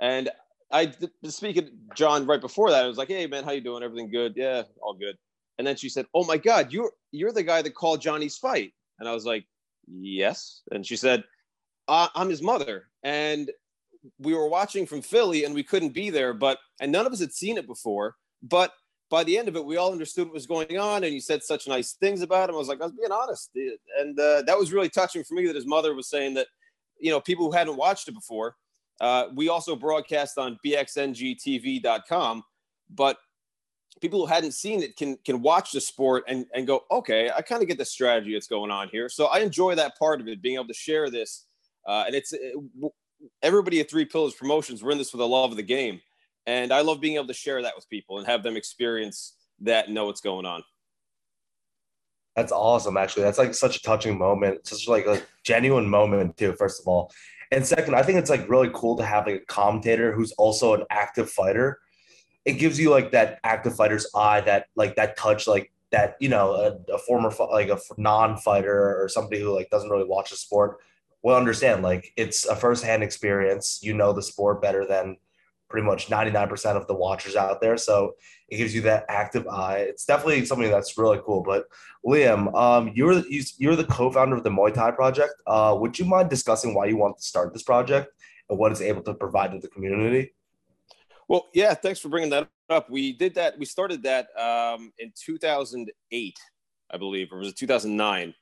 and 0.00 0.30
I 0.70 0.92
speaking 1.24 1.64
to 1.64 1.72
John 1.94 2.26
right 2.26 2.40
before 2.40 2.70
that. 2.70 2.84
I 2.84 2.88
was 2.88 2.98
like, 2.98 3.08
"Hey 3.08 3.26
man, 3.26 3.44
how 3.44 3.52
you 3.52 3.62
doing? 3.62 3.82
Everything 3.82 4.10
good? 4.10 4.34
Yeah, 4.36 4.64
all 4.82 4.94
good." 4.94 5.16
And 5.58 5.66
then 5.66 5.76
she 5.76 5.88
said, 5.88 6.06
"Oh 6.14 6.24
my 6.24 6.36
God, 6.36 6.72
you're 6.72 6.92
you're 7.10 7.32
the 7.32 7.42
guy 7.42 7.62
that 7.62 7.74
called 7.74 8.02
Johnny's 8.02 8.36
fight." 8.36 8.72
And 8.98 9.08
I 9.08 9.14
was 9.14 9.24
like, 9.24 9.46
"Yes." 9.86 10.62
And 10.70 10.86
she 10.86 10.96
said, 10.96 11.24
"I'm 11.88 12.28
his 12.28 12.42
mother." 12.42 12.88
And 13.02 13.50
we 14.18 14.34
were 14.34 14.48
watching 14.48 14.86
from 14.86 15.02
Philly, 15.02 15.44
and 15.44 15.54
we 15.54 15.62
couldn't 15.62 15.90
be 15.90 16.10
there, 16.10 16.34
but 16.34 16.58
and 16.80 16.90
none 16.90 17.06
of 17.06 17.12
us 17.12 17.20
had 17.20 17.32
seen 17.32 17.58
it 17.58 17.66
before. 17.66 18.16
But 18.42 18.72
by 19.10 19.24
the 19.24 19.38
end 19.38 19.48
of 19.48 19.56
it, 19.56 19.64
we 19.64 19.76
all 19.76 19.92
understood 19.92 20.26
what 20.26 20.34
was 20.34 20.46
going 20.46 20.78
on, 20.78 21.04
and 21.04 21.12
you 21.12 21.20
said 21.20 21.42
such 21.42 21.68
nice 21.68 21.92
things 21.92 22.22
about 22.22 22.48
him. 22.48 22.54
I 22.54 22.58
was 22.58 22.68
like, 22.68 22.80
I 22.80 22.84
was 22.84 22.94
being 22.94 23.12
honest, 23.12 23.50
and 23.98 24.18
uh, 24.18 24.42
that 24.42 24.58
was 24.58 24.72
really 24.72 24.88
touching 24.88 25.22
for 25.22 25.34
me 25.34 25.46
that 25.46 25.54
his 25.54 25.66
mother 25.66 25.94
was 25.94 26.08
saying 26.08 26.34
that, 26.34 26.46
you 26.98 27.10
know, 27.10 27.20
people 27.20 27.46
who 27.46 27.52
hadn't 27.52 27.76
watched 27.76 28.08
it 28.08 28.14
before 28.14 28.56
uh, 29.02 29.26
we 29.34 29.48
also 29.48 29.74
broadcast 29.74 30.38
on 30.38 30.58
bxngtv.com, 30.64 32.44
but 32.90 33.18
people 34.00 34.20
who 34.20 34.26
hadn't 34.26 34.52
seen 34.52 34.82
it 34.82 34.96
can 34.96 35.16
can 35.24 35.42
watch 35.42 35.72
the 35.72 35.80
sport 35.80 36.24
and, 36.28 36.46
and 36.54 36.66
go, 36.66 36.84
okay, 36.90 37.30
I 37.30 37.42
kind 37.42 37.62
of 37.62 37.68
get 37.68 37.78
the 37.78 37.84
strategy 37.84 38.32
that's 38.32 38.46
going 38.46 38.70
on 38.70 38.88
here. 38.88 39.08
So 39.08 39.26
I 39.26 39.40
enjoy 39.40 39.74
that 39.76 39.98
part 39.98 40.20
of 40.20 40.28
it, 40.28 40.42
being 40.42 40.54
able 40.54 40.68
to 40.68 40.74
share 40.74 41.10
this. 41.10 41.44
Uh, 41.86 42.04
and 42.06 42.14
it's 42.14 42.32
it, 42.32 42.54
everybody 43.42 43.80
at 43.80 43.90
Three 43.90 44.04
Pillars 44.04 44.34
Promotions. 44.34 44.82
We're 44.82 44.92
in 44.92 44.98
this 44.98 45.10
for 45.10 45.16
the 45.16 45.28
love 45.28 45.50
of 45.50 45.56
the 45.56 45.62
game, 45.62 46.00
and 46.46 46.72
I 46.72 46.80
love 46.80 47.00
being 47.00 47.16
able 47.16 47.26
to 47.28 47.34
share 47.34 47.62
that 47.62 47.74
with 47.76 47.88
people 47.88 48.18
and 48.18 48.26
have 48.26 48.42
them 48.42 48.56
experience 48.56 49.34
that 49.60 49.86
and 49.86 49.94
know 49.94 50.06
what's 50.06 50.20
going 50.20 50.46
on. 50.46 50.62
That's 52.36 52.52
awesome. 52.52 52.96
Actually, 52.96 53.24
that's 53.24 53.38
like 53.38 53.54
such 53.54 53.76
a 53.76 53.82
touching 53.82 54.16
moment, 54.16 54.66
such 54.66 54.88
like 54.88 55.06
a 55.06 55.20
genuine 55.44 55.88
moment 55.88 56.36
too. 56.36 56.54
First 56.54 56.80
of 56.80 56.88
all, 56.88 57.12
and 57.50 57.66
second, 57.66 57.94
I 57.94 58.02
think 58.02 58.18
it's 58.18 58.30
like 58.30 58.48
really 58.48 58.70
cool 58.72 58.96
to 58.96 59.04
have 59.04 59.26
like 59.26 59.42
a 59.42 59.46
commentator 59.46 60.12
who's 60.12 60.32
also 60.32 60.74
an 60.74 60.84
active 60.90 61.30
fighter. 61.30 61.78
It 62.44 62.54
gives 62.54 62.78
you 62.78 62.90
like 62.90 63.12
that 63.12 63.38
active 63.44 63.76
fighter's 63.76 64.10
eye, 64.14 64.40
that 64.42 64.66
like 64.74 64.96
that 64.96 65.16
touch, 65.16 65.46
like 65.46 65.72
that 65.90 66.16
you 66.20 66.28
know 66.28 66.52
a, 66.52 66.92
a 66.92 66.98
former 66.98 67.30
like 67.50 67.68
a 67.68 67.78
non-fighter 67.96 69.02
or 69.02 69.08
somebody 69.08 69.40
who 69.40 69.54
like 69.54 69.70
doesn't 69.70 69.90
really 69.90 70.08
watch 70.08 70.30
the 70.30 70.36
sport 70.36 70.78
will 71.22 71.36
understand. 71.36 71.82
Like 71.82 72.12
it's 72.16 72.46
a 72.46 72.56
first-hand 72.56 73.02
experience. 73.02 73.80
You 73.82 73.94
know 73.94 74.12
the 74.12 74.22
sport 74.22 74.60
better 74.60 74.84
than 74.86 75.16
pretty 75.72 75.86
much 75.86 76.08
99% 76.08 76.76
of 76.76 76.86
the 76.86 76.94
watchers 76.94 77.34
out 77.34 77.60
there. 77.62 77.78
So 77.78 78.14
it 78.48 78.58
gives 78.58 78.74
you 78.74 78.82
that 78.82 79.06
active 79.08 79.48
eye. 79.48 79.78
It's 79.78 80.04
definitely 80.04 80.44
something 80.44 80.70
that's 80.70 80.98
really 80.98 81.18
cool. 81.24 81.42
But 81.42 81.64
Liam, 82.06 82.54
um, 82.54 82.92
you're 82.94 83.22
you're 83.58 83.74
the 83.74 83.84
co-founder 83.84 84.36
of 84.36 84.44
the 84.44 84.50
Muay 84.50 84.74
Thai 84.74 84.90
project. 84.90 85.32
Uh, 85.46 85.74
would 85.80 85.98
you 85.98 86.04
mind 86.04 86.28
discussing 86.28 86.74
why 86.74 86.86
you 86.86 86.98
want 86.98 87.16
to 87.16 87.22
start 87.22 87.52
this 87.54 87.62
project 87.62 88.12
and 88.50 88.58
what 88.58 88.70
it's 88.70 88.82
able 88.82 89.02
to 89.02 89.14
provide 89.14 89.52
to 89.52 89.58
the 89.58 89.68
community? 89.68 90.34
Well, 91.28 91.48
yeah, 91.54 91.74
thanks 91.74 92.00
for 92.00 92.08
bringing 92.08 92.30
that 92.30 92.48
up. 92.68 92.90
We 92.90 93.12
did 93.12 93.34
that. 93.36 93.58
We 93.58 93.64
started 93.64 94.02
that 94.02 94.28
um, 94.38 94.92
in 94.98 95.12
2008, 95.16 96.38
I 96.90 96.96
believe, 96.96 97.32
or 97.32 97.38
was 97.38 97.48
it 97.48 97.56
2009? 97.56 98.34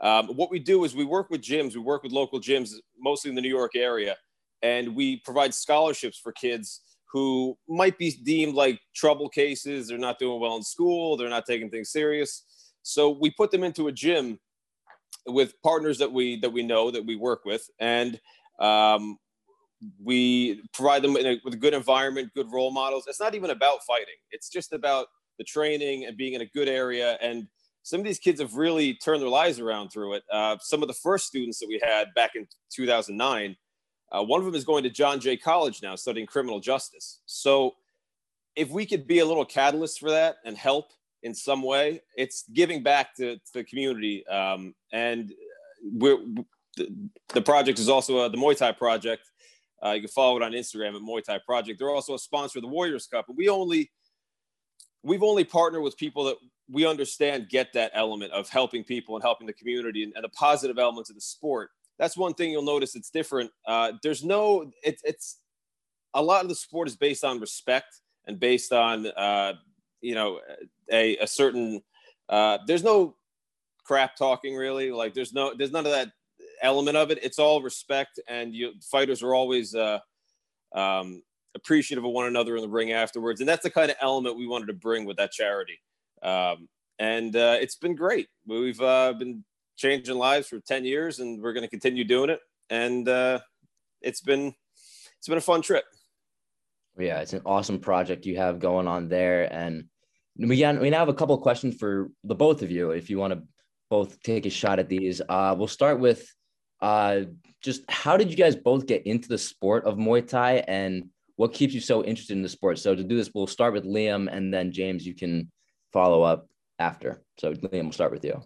Um, 0.00 0.28
what 0.28 0.50
we 0.50 0.58
do 0.58 0.84
is 0.84 0.94
we 0.94 1.04
work 1.04 1.30
with 1.30 1.40
gyms. 1.40 1.74
We 1.74 1.80
work 1.80 2.02
with 2.02 2.12
local 2.12 2.40
gyms, 2.40 2.74
mostly 2.98 3.30
in 3.30 3.34
the 3.34 3.42
New 3.42 3.48
York 3.48 3.74
area 3.74 4.16
and 4.62 4.94
we 4.96 5.18
provide 5.18 5.54
scholarships 5.54 6.18
for 6.18 6.32
kids 6.32 6.80
who 7.12 7.56
might 7.68 7.98
be 7.98 8.12
deemed 8.24 8.54
like 8.54 8.80
trouble 8.94 9.28
cases. 9.28 9.88
They're 9.88 9.98
not 9.98 10.18
doing 10.18 10.40
well 10.40 10.56
in 10.56 10.62
school. 10.62 11.16
They're 11.16 11.28
not 11.28 11.46
taking 11.46 11.70
things 11.70 11.90
serious. 11.90 12.44
So 12.82 13.10
we 13.10 13.30
put 13.30 13.50
them 13.50 13.64
into 13.64 13.88
a 13.88 13.92
gym 13.92 14.38
with 15.26 15.54
partners 15.62 15.98
that 15.98 16.12
we 16.12 16.38
that 16.40 16.52
we 16.52 16.62
know 16.62 16.90
that 16.90 17.04
we 17.04 17.16
work 17.16 17.44
with, 17.44 17.68
and 17.80 18.20
um, 18.60 19.18
we 20.02 20.62
provide 20.72 21.02
them 21.02 21.16
a, 21.16 21.40
with 21.44 21.54
a 21.54 21.58
good 21.58 21.74
environment, 21.74 22.32
good 22.34 22.50
role 22.50 22.70
models. 22.70 23.04
It's 23.06 23.20
not 23.20 23.34
even 23.34 23.50
about 23.50 23.84
fighting. 23.86 24.14
It's 24.30 24.48
just 24.48 24.72
about 24.72 25.06
the 25.38 25.44
training 25.44 26.06
and 26.06 26.16
being 26.16 26.34
in 26.34 26.40
a 26.40 26.46
good 26.46 26.68
area. 26.68 27.18
And 27.20 27.46
some 27.82 28.00
of 28.00 28.06
these 28.06 28.18
kids 28.18 28.40
have 28.40 28.54
really 28.54 28.94
turned 28.94 29.22
their 29.22 29.28
lives 29.28 29.60
around 29.60 29.90
through 29.90 30.14
it. 30.14 30.24
Uh, 30.32 30.56
some 30.60 30.82
of 30.82 30.88
the 30.88 30.94
first 30.94 31.26
students 31.26 31.58
that 31.60 31.68
we 31.68 31.80
had 31.82 32.08
back 32.14 32.32
in 32.34 32.46
2009 32.70 33.56
uh, 34.12 34.22
one 34.22 34.40
of 34.40 34.46
them 34.46 34.54
is 34.54 34.64
going 34.64 34.82
to 34.84 34.90
John 34.90 35.20
Jay 35.20 35.36
College 35.36 35.82
now, 35.82 35.96
studying 35.96 36.26
criminal 36.26 36.60
justice. 36.60 37.20
So, 37.26 37.74
if 38.54 38.70
we 38.70 38.86
could 38.86 39.06
be 39.06 39.18
a 39.18 39.26
little 39.26 39.44
catalyst 39.44 40.00
for 40.00 40.10
that 40.10 40.36
and 40.44 40.56
help 40.56 40.92
in 41.22 41.34
some 41.34 41.62
way, 41.62 42.00
it's 42.16 42.44
giving 42.54 42.82
back 42.82 43.14
to, 43.16 43.36
to 43.36 43.52
the 43.52 43.64
community. 43.64 44.26
Um, 44.28 44.74
and 44.92 45.32
we're, 45.82 46.18
the, 46.76 47.10
the, 47.34 47.42
project 47.42 47.78
is 47.78 47.90
also 47.90 48.28
the 48.30 48.38
Muay 48.38 48.56
Thai 48.56 48.72
project. 48.72 49.24
Uh, 49.86 49.92
you 49.92 50.00
can 50.00 50.08
follow 50.08 50.36
it 50.36 50.42
on 50.42 50.52
Instagram 50.52 50.96
at 50.96 51.02
Muay 51.02 51.22
Thai 51.22 51.38
Project. 51.46 51.78
They're 51.78 51.90
also 51.90 52.14
a 52.14 52.18
sponsor 52.18 52.58
of 52.58 52.62
the 52.62 52.68
Warriors 52.68 53.06
Cup, 53.06 53.26
and 53.28 53.36
we 53.36 53.48
only 53.48 53.90
we've 55.02 55.22
only 55.22 55.44
partnered 55.44 55.82
with 55.82 55.96
people 55.96 56.24
that 56.24 56.36
we 56.68 56.84
understand 56.84 57.48
get 57.48 57.72
that 57.74 57.92
element 57.94 58.32
of 58.32 58.48
helping 58.48 58.82
people 58.82 59.14
and 59.14 59.22
helping 59.22 59.46
the 59.46 59.52
community 59.52 60.02
and, 60.02 60.12
and 60.16 60.24
the 60.24 60.28
positive 60.30 60.78
elements 60.78 61.10
of 61.10 61.14
the 61.14 61.20
sport 61.20 61.70
that's 61.98 62.16
one 62.16 62.34
thing 62.34 62.50
you'll 62.50 62.62
notice 62.62 62.94
it's 62.94 63.10
different. 63.10 63.50
Uh, 63.66 63.92
there's 64.02 64.24
no, 64.24 64.70
it, 64.82 65.00
it's 65.04 65.38
a 66.14 66.22
lot 66.22 66.42
of 66.42 66.48
the 66.48 66.54
sport 66.54 66.88
is 66.88 66.96
based 66.96 67.24
on 67.24 67.40
respect 67.40 68.00
and 68.26 68.38
based 68.38 68.72
on, 68.72 69.06
uh, 69.06 69.54
you 70.00 70.14
know, 70.14 70.40
a, 70.90 71.16
a 71.18 71.26
certain, 71.26 71.82
uh, 72.28 72.58
there's 72.66 72.84
no 72.84 73.16
crap 73.84 74.16
talking 74.16 74.56
really. 74.56 74.90
Like 74.90 75.14
there's 75.14 75.32
no, 75.32 75.54
there's 75.56 75.72
none 75.72 75.86
of 75.86 75.92
that 75.92 76.10
element 76.62 76.96
of 76.96 77.10
it. 77.10 77.18
It's 77.22 77.38
all 77.38 77.62
respect 77.62 78.20
and 78.28 78.54
you 78.54 78.72
fighters 78.90 79.22
are 79.22 79.34
always, 79.34 79.74
uh, 79.74 79.98
um, 80.74 81.22
appreciative 81.54 82.04
of 82.04 82.10
one 82.10 82.26
another 82.26 82.56
in 82.56 82.62
the 82.62 82.68
ring 82.68 82.92
afterwards. 82.92 83.40
And 83.40 83.48
that's 83.48 83.62
the 83.62 83.70
kind 83.70 83.90
of 83.90 83.96
element 84.00 84.36
we 84.36 84.46
wanted 84.46 84.66
to 84.66 84.74
bring 84.74 85.06
with 85.06 85.16
that 85.16 85.32
charity. 85.32 85.80
Um, 86.22 86.68
and 86.98 87.34
uh, 87.34 87.56
it's 87.60 87.76
been 87.76 87.94
great. 87.94 88.28
We've 88.46 88.80
uh, 88.80 89.14
been 89.14 89.44
changing 89.76 90.16
lives 90.16 90.48
for 90.48 90.58
10 90.60 90.84
years 90.84 91.20
and 91.20 91.42
we're 91.42 91.52
going 91.52 91.64
to 91.64 91.70
continue 91.70 92.04
doing 92.04 92.30
it 92.30 92.40
and 92.70 93.08
uh, 93.08 93.38
it's 94.00 94.20
been 94.20 94.54
it's 95.18 95.28
been 95.28 95.38
a 95.38 95.40
fun 95.40 95.62
trip 95.62 95.84
yeah 96.98 97.20
it's 97.20 97.34
an 97.34 97.42
awesome 97.44 97.78
project 97.78 98.26
you 98.26 98.36
have 98.36 98.58
going 98.58 98.88
on 98.88 99.08
there 99.08 99.52
and 99.52 99.84
we, 100.38 100.58
got, 100.58 100.80
we 100.80 100.90
now 100.90 100.98
have 100.98 101.08
a 101.08 101.14
couple 101.14 101.36
questions 101.38 101.76
for 101.76 102.10
the 102.24 102.34
both 102.34 102.62
of 102.62 102.70
you 102.70 102.90
if 102.90 103.10
you 103.10 103.18
want 103.18 103.32
to 103.32 103.42
both 103.90 104.20
take 104.22 104.46
a 104.46 104.50
shot 104.50 104.78
at 104.78 104.88
these 104.88 105.20
uh, 105.28 105.54
we'll 105.56 105.68
start 105.68 106.00
with 106.00 106.26
uh, 106.80 107.20
just 107.62 107.82
how 107.88 108.16
did 108.16 108.30
you 108.30 108.36
guys 108.36 108.54
both 108.54 108.86
get 108.86 109.06
into 109.06 109.28
the 109.28 109.38
sport 109.38 109.84
of 109.84 109.96
muay 109.96 110.26
thai 110.26 110.64
and 110.68 111.08
what 111.36 111.52
keeps 111.52 111.74
you 111.74 111.80
so 111.80 112.04
interested 112.04 112.36
in 112.36 112.42
the 112.42 112.48
sport 112.48 112.78
so 112.78 112.94
to 112.94 113.02
do 113.02 113.16
this 113.16 113.30
we'll 113.34 113.46
start 113.46 113.72
with 113.72 113.84
liam 113.84 114.28
and 114.30 114.52
then 114.52 114.72
james 114.72 115.06
you 115.06 115.14
can 115.14 115.50
follow 115.92 116.22
up 116.22 116.48
after 116.78 117.22
so 117.38 117.52
liam 117.52 117.84
we'll 117.84 117.92
start 117.92 118.12
with 118.12 118.24
you 118.24 118.42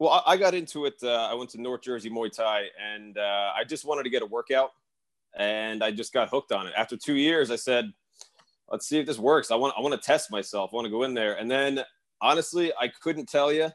well, 0.00 0.24
I 0.26 0.36
got 0.36 0.54
into 0.54 0.86
it. 0.86 0.94
Uh, 1.02 1.28
I 1.30 1.34
went 1.34 1.50
to 1.50 1.62
North 1.62 1.82
Jersey 1.82 2.10
Muay 2.10 2.30
Thai, 2.30 2.64
and 2.78 3.16
uh, 3.16 3.52
I 3.56 3.62
just 3.64 3.84
wanted 3.84 4.02
to 4.02 4.10
get 4.10 4.22
a 4.22 4.26
workout, 4.26 4.70
and 5.36 5.84
I 5.84 5.92
just 5.92 6.12
got 6.12 6.28
hooked 6.28 6.52
on 6.52 6.66
it. 6.66 6.72
After 6.76 6.96
two 6.96 7.14
years, 7.14 7.50
I 7.50 7.56
said, 7.56 7.92
"Let's 8.68 8.88
see 8.88 8.98
if 8.98 9.06
this 9.06 9.18
works. 9.18 9.50
I 9.52 9.54
want. 9.54 9.74
I 9.78 9.80
want 9.80 9.94
to 9.94 10.04
test 10.04 10.32
myself. 10.32 10.70
I 10.72 10.76
want 10.76 10.86
to 10.86 10.90
go 10.90 11.04
in 11.04 11.14
there." 11.14 11.34
And 11.38 11.48
then 11.48 11.80
honestly, 12.20 12.72
I 12.78 12.88
couldn't 12.88 13.28
tell 13.28 13.52
you 13.52 13.70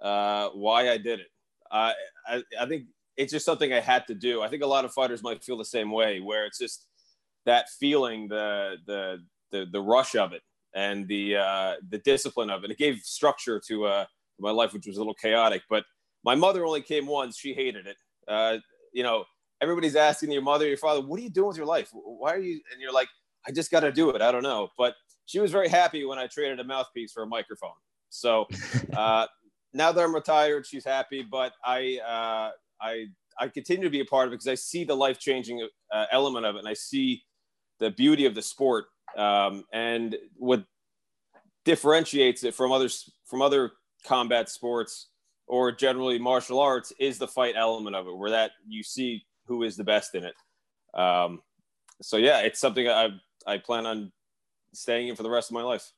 uh, 0.00 0.48
why 0.48 0.90
I 0.90 0.96
did 0.96 1.20
it. 1.20 1.28
Uh, 1.70 1.92
I, 2.26 2.42
I 2.58 2.66
think 2.66 2.86
it's 3.18 3.32
just 3.32 3.44
something 3.44 3.72
I 3.72 3.80
had 3.80 4.06
to 4.06 4.14
do. 4.14 4.42
I 4.42 4.48
think 4.48 4.62
a 4.62 4.66
lot 4.66 4.84
of 4.84 4.92
fighters 4.92 5.22
might 5.22 5.42
feel 5.44 5.58
the 5.58 5.64
same 5.64 5.90
way, 5.90 6.20
where 6.20 6.46
it's 6.46 6.58
just 6.58 6.86
that 7.44 7.68
feeling, 7.68 8.28
the 8.28 8.76
the 8.86 9.18
the, 9.50 9.66
the 9.70 9.80
rush 9.80 10.14
of 10.14 10.32
it, 10.32 10.42
and 10.74 11.06
the 11.08 11.36
uh, 11.36 11.74
the 11.90 11.98
discipline 11.98 12.48
of 12.48 12.64
it. 12.64 12.70
It 12.70 12.78
gave 12.78 13.00
structure 13.00 13.60
to 13.66 13.86
uh, 13.86 14.04
my 14.38 14.52
life, 14.52 14.72
which 14.72 14.86
was 14.86 14.96
a 14.96 15.00
little 15.00 15.14
chaotic. 15.14 15.62
But 15.68 15.84
my 16.24 16.36
mother 16.36 16.64
only 16.64 16.80
came 16.80 17.06
once; 17.06 17.36
she 17.36 17.52
hated 17.52 17.88
it. 17.88 17.96
Uh, 18.28 18.58
you 18.92 19.02
know, 19.02 19.24
everybody's 19.60 19.96
asking 19.96 20.30
your 20.30 20.42
mother, 20.42 20.68
your 20.68 20.76
father, 20.76 21.00
"What 21.00 21.18
are 21.18 21.22
you 21.22 21.30
doing 21.30 21.48
with 21.48 21.56
your 21.56 21.66
life? 21.66 21.90
Why 21.92 22.34
are 22.34 22.40
you?" 22.40 22.60
And 22.72 22.80
you're 22.80 22.92
like, 22.92 23.08
"I 23.46 23.50
just 23.50 23.72
got 23.72 23.80
to 23.80 23.90
do 23.90 24.10
it. 24.10 24.22
I 24.22 24.30
don't 24.30 24.44
know." 24.44 24.68
But 24.78 24.94
she 25.26 25.40
was 25.40 25.50
very 25.50 25.68
happy 25.68 26.04
when 26.04 26.18
I 26.18 26.28
traded 26.28 26.60
a 26.60 26.64
mouthpiece 26.64 27.12
for 27.12 27.24
a 27.24 27.26
microphone. 27.26 27.70
So 28.10 28.46
uh, 28.96 29.26
now 29.74 29.90
that 29.90 30.04
I'm 30.04 30.14
retired, 30.14 30.66
she's 30.66 30.84
happy. 30.84 31.26
But 31.28 31.54
I 31.64 31.98
uh, 32.06 32.50
I 32.80 33.06
I 33.38 33.48
continue 33.48 33.84
to 33.84 33.90
be 33.90 34.00
a 34.00 34.04
part 34.04 34.26
of 34.26 34.32
it 34.32 34.36
because 34.36 34.48
I 34.48 34.54
see 34.54 34.84
the 34.84 34.96
life 34.96 35.18
changing 35.18 35.66
uh, 35.92 36.06
element 36.10 36.46
of 36.46 36.56
it, 36.56 36.60
and 36.60 36.68
I 36.68 36.74
see 36.74 37.22
the 37.78 37.90
beauty 37.90 38.26
of 38.26 38.34
the 38.34 38.42
sport 38.42 38.86
um, 39.16 39.64
and 39.72 40.16
what 40.36 40.64
differentiates 41.64 42.44
it 42.44 42.54
from 42.54 42.72
others 42.72 43.10
from 43.26 43.42
other 43.42 43.72
combat 44.04 44.48
sports 44.48 45.08
or 45.46 45.72
generally 45.72 46.18
martial 46.18 46.60
arts 46.60 46.92
is 46.98 47.18
the 47.18 47.28
fight 47.28 47.54
element 47.56 47.96
of 47.96 48.06
it, 48.06 48.16
where 48.16 48.30
that 48.30 48.52
you 48.66 48.82
see 48.82 49.24
who 49.46 49.62
is 49.62 49.76
the 49.76 49.84
best 49.84 50.14
in 50.14 50.24
it. 50.24 50.34
Um, 50.98 51.40
so 52.02 52.16
yeah, 52.16 52.40
it's 52.40 52.60
something 52.60 52.88
I 52.88 53.10
I 53.46 53.58
plan 53.58 53.86
on 53.86 54.12
staying 54.72 55.08
in 55.08 55.16
for 55.16 55.22
the 55.22 55.30
rest 55.30 55.50
of 55.50 55.54
my 55.54 55.62
life. 55.62 55.90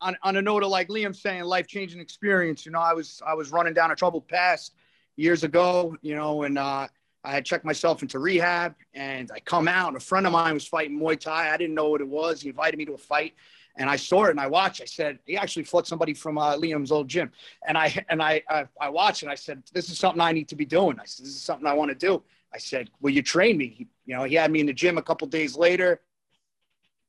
On, 0.00 0.16
on 0.22 0.36
a 0.36 0.42
note 0.42 0.62
of 0.62 0.68
like 0.68 0.88
Liam 0.88 1.14
saying, 1.14 1.42
life 1.42 1.66
changing 1.66 2.00
experience. 2.00 2.64
You 2.64 2.72
know, 2.72 2.80
I 2.80 2.92
was 2.92 3.20
I 3.26 3.34
was 3.34 3.50
running 3.50 3.74
down 3.74 3.90
a 3.90 3.96
troubled 3.96 4.28
past 4.28 4.74
years 5.16 5.44
ago. 5.44 5.96
You 6.02 6.14
know, 6.14 6.42
and 6.42 6.58
uh, 6.58 6.88
I 7.24 7.32
had 7.32 7.44
checked 7.44 7.64
myself 7.64 8.02
into 8.02 8.18
rehab, 8.18 8.74
and 8.94 9.30
I 9.34 9.40
come 9.40 9.68
out. 9.68 9.88
And 9.88 9.96
a 9.96 10.00
friend 10.00 10.26
of 10.26 10.32
mine 10.32 10.54
was 10.54 10.66
fighting 10.66 10.98
Muay 10.98 11.18
Thai. 11.18 11.52
I 11.52 11.56
didn't 11.56 11.74
know 11.74 11.88
what 11.90 12.00
it 12.00 12.08
was. 12.08 12.42
He 12.42 12.48
invited 12.48 12.78
me 12.78 12.84
to 12.86 12.94
a 12.94 12.98
fight, 12.98 13.34
and 13.76 13.88
I 13.88 13.96
saw 13.96 14.24
it 14.24 14.30
and 14.30 14.40
I 14.40 14.46
watched. 14.46 14.82
I 14.82 14.86
said 14.86 15.18
he 15.24 15.36
actually 15.36 15.64
fought 15.64 15.86
somebody 15.86 16.14
from 16.14 16.38
uh, 16.38 16.56
Liam's 16.56 16.92
old 16.92 17.08
gym, 17.08 17.30
and 17.66 17.78
I 17.78 18.04
and 18.08 18.22
I, 18.22 18.42
I 18.48 18.66
I 18.80 18.88
watched 18.88 19.22
and 19.22 19.30
I 19.30 19.34
said 19.34 19.62
this 19.72 19.90
is 19.90 19.98
something 19.98 20.20
I 20.20 20.32
need 20.32 20.48
to 20.48 20.56
be 20.56 20.64
doing. 20.64 20.98
I 21.00 21.04
said 21.04 21.26
this 21.26 21.34
is 21.34 21.42
something 21.42 21.66
I 21.66 21.74
want 21.74 21.90
to 21.90 21.94
do. 21.94 22.22
I 22.54 22.58
said, 22.58 22.90
will 23.00 23.12
you 23.12 23.22
train 23.22 23.56
me? 23.56 23.68
He, 23.68 23.88
you 24.04 24.14
know, 24.14 24.24
he 24.24 24.34
had 24.34 24.50
me 24.50 24.60
in 24.60 24.66
the 24.66 24.74
gym 24.74 24.98
a 24.98 25.02
couple 25.02 25.26
days 25.26 25.56
later. 25.56 26.02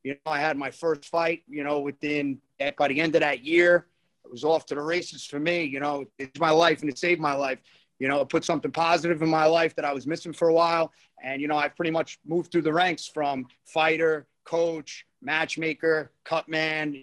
You 0.04 0.14
know, 0.14 0.32
I 0.32 0.40
had 0.40 0.58
my 0.58 0.72
first 0.72 1.06
fight, 1.06 1.44
you 1.48 1.64
know, 1.64 1.80
within 1.80 2.40
by 2.78 2.88
the 2.88 3.02
end 3.02 3.16
of 3.16 3.22
that 3.22 3.44
year, 3.44 3.88
it 4.24 4.32
was 4.32 4.44
off 4.44 4.66
to 4.68 4.76
the 4.76 4.82
races 4.82 5.26
for 5.26 5.40
me. 5.40 5.64
You 5.64 5.80
know, 5.80 6.06
it's 6.18 6.40
my 6.40 6.52
life 6.52 6.82
and 6.82 6.90
it 6.90 6.98
saved 6.98 7.20
my 7.20 7.34
life. 7.34 7.60
You 8.04 8.10
know, 8.10 8.20
it 8.20 8.28
put 8.28 8.44
something 8.44 8.70
positive 8.70 9.22
in 9.22 9.30
my 9.30 9.46
life 9.46 9.74
that 9.76 9.86
I 9.86 9.94
was 9.94 10.06
missing 10.06 10.34
for 10.34 10.50
a 10.50 10.54
while. 10.54 10.92
And, 11.24 11.42
you 11.42 11.48
know, 11.48 11.56
I've 11.56 11.74
pretty 11.74 11.90
much 11.90 12.20
moved 12.26 12.52
through 12.52 12.64
the 12.64 12.74
ranks 12.74 13.08
from 13.08 13.46
fighter, 13.64 14.28
coach, 14.44 15.06
matchmaker, 15.22 16.12
cut 16.26 16.50
man, 16.50 16.98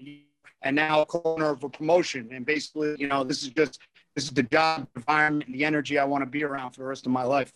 and 0.61 0.76
now 0.76 1.07
corner 1.07 1.49
of 1.49 1.64
a 1.64 1.71
promotion. 1.71 2.28
And 2.35 2.45
basically, 2.45 2.97
you 2.99 3.09
know, 3.09 3.25
this 3.25 3.42
is 3.42 3.49
just 3.49 3.80
this 4.14 4.25
is 4.25 4.30
the 4.33 4.42
job 4.42 4.88
environment 4.95 5.50
the 5.50 5.64
energy 5.64 5.99
I 5.99 6.04
want 6.04 6.21
to 6.21 6.26
be 6.26 6.45
around 6.45 6.73
for 6.73 6.83
the 6.83 6.87
rest 6.87 7.07
of 7.07 7.12
my 7.12 7.23
life. 7.23 7.50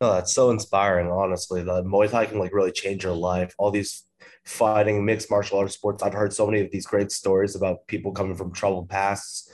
Oh, 0.00 0.14
that's 0.14 0.34
so 0.34 0.50
inspiring, 0.50 1.06
honestly. 1.06 1.62
That 1.62 1.84
Muay 1.84 2.10
Thai 2.10 2.26
can 2.26 2.40
like 2.40 2.52
really 2.52 2.72
change 2.72 3.04
your 3.04 3.14
life. 3.14 3.54
All 3.58 3.70
these 3.70 4.08
fighting 4.44 5.04
mixed 5.04 5.30
martial 5.30 5.60
arts 5.60 5.74
sports. 5.74 6.02
I've 6.02 6.14
heard 6.14 6.32
so 6.32 6.46
many 6.46 6.62
of 6.62 6.72
these 6.72 6.84
great 6.84 7.12
stories 7.12 7.54
about 7.54 7.86
people 7.86 8.10
coming 8.10 8.34
from 8.34 8.50
troubled 8.50 8.88
pasts, 8.88 9.52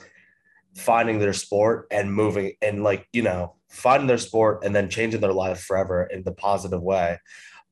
finding 0.75 1.19
their 1.19 1.33
sport 1.33 1.87
and 1.91 2.13
moving 2.13 2.53
and 2.61 2.83
like, 2.83 3.07
you 3.13 3.21
know, 3.21 3.55
finding 3.69 4.07
their 4.07 4.17
sport 4.17 4.63
and 4.63 4.75
then 4.75 4.89
changing 4.89 5.21
their 5.21 5.33
life 5.33 5.61
forever 5.61 6.03
in 6.03 6.23
the 6.23 6.31
positive 6.31 6.81
way. 6.81 7.19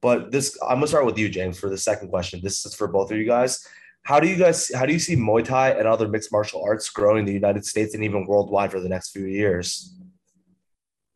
But 0.02 0.32
this 0.32 0.58
I'm 0.62 0.78
gonna 0.78 0.88
start 0.88 1.06
with 1.06 1.18
you, 1.18 1.30
James, 1.30 1.60
for 1.60 1.70
the 1.70 1.78
second 1.78 2.10
question. 2.10 2.42
This 2.44 2.66
is 2.66 2.74
for 2.74 2.88
both 2.88 3.12
of 3.12 3.18
you 3.18 3.26
guys. 3.26 3.66
How 4.04 4.20
do 4.20 4.28
you 4.28 4.36
guys 4.36 4.72
how 4.74 4.86
do 4.86 4.94
you 4.94 5.00
see 5.00 5.16
Muay 5.16 5.44
Thai 5.44 5.72
and 5.72 5.88
other 5.88 6.08
mixed 6.08 6.32
martial 6.32 6.64
arts 6.64 6.90
growing 6.90 7.20
in 7.20 7.26
the 7.26 7.34
United 7.34 7.66
States 7.66 7.94
and 7.94 8.04
even 8.04 8.26
worldwide 8.26 8.72
for 8.72 8.80
the 8.80 8.90
next 8.90 9.12
few 9.12 9.26
years? 9.26 9.96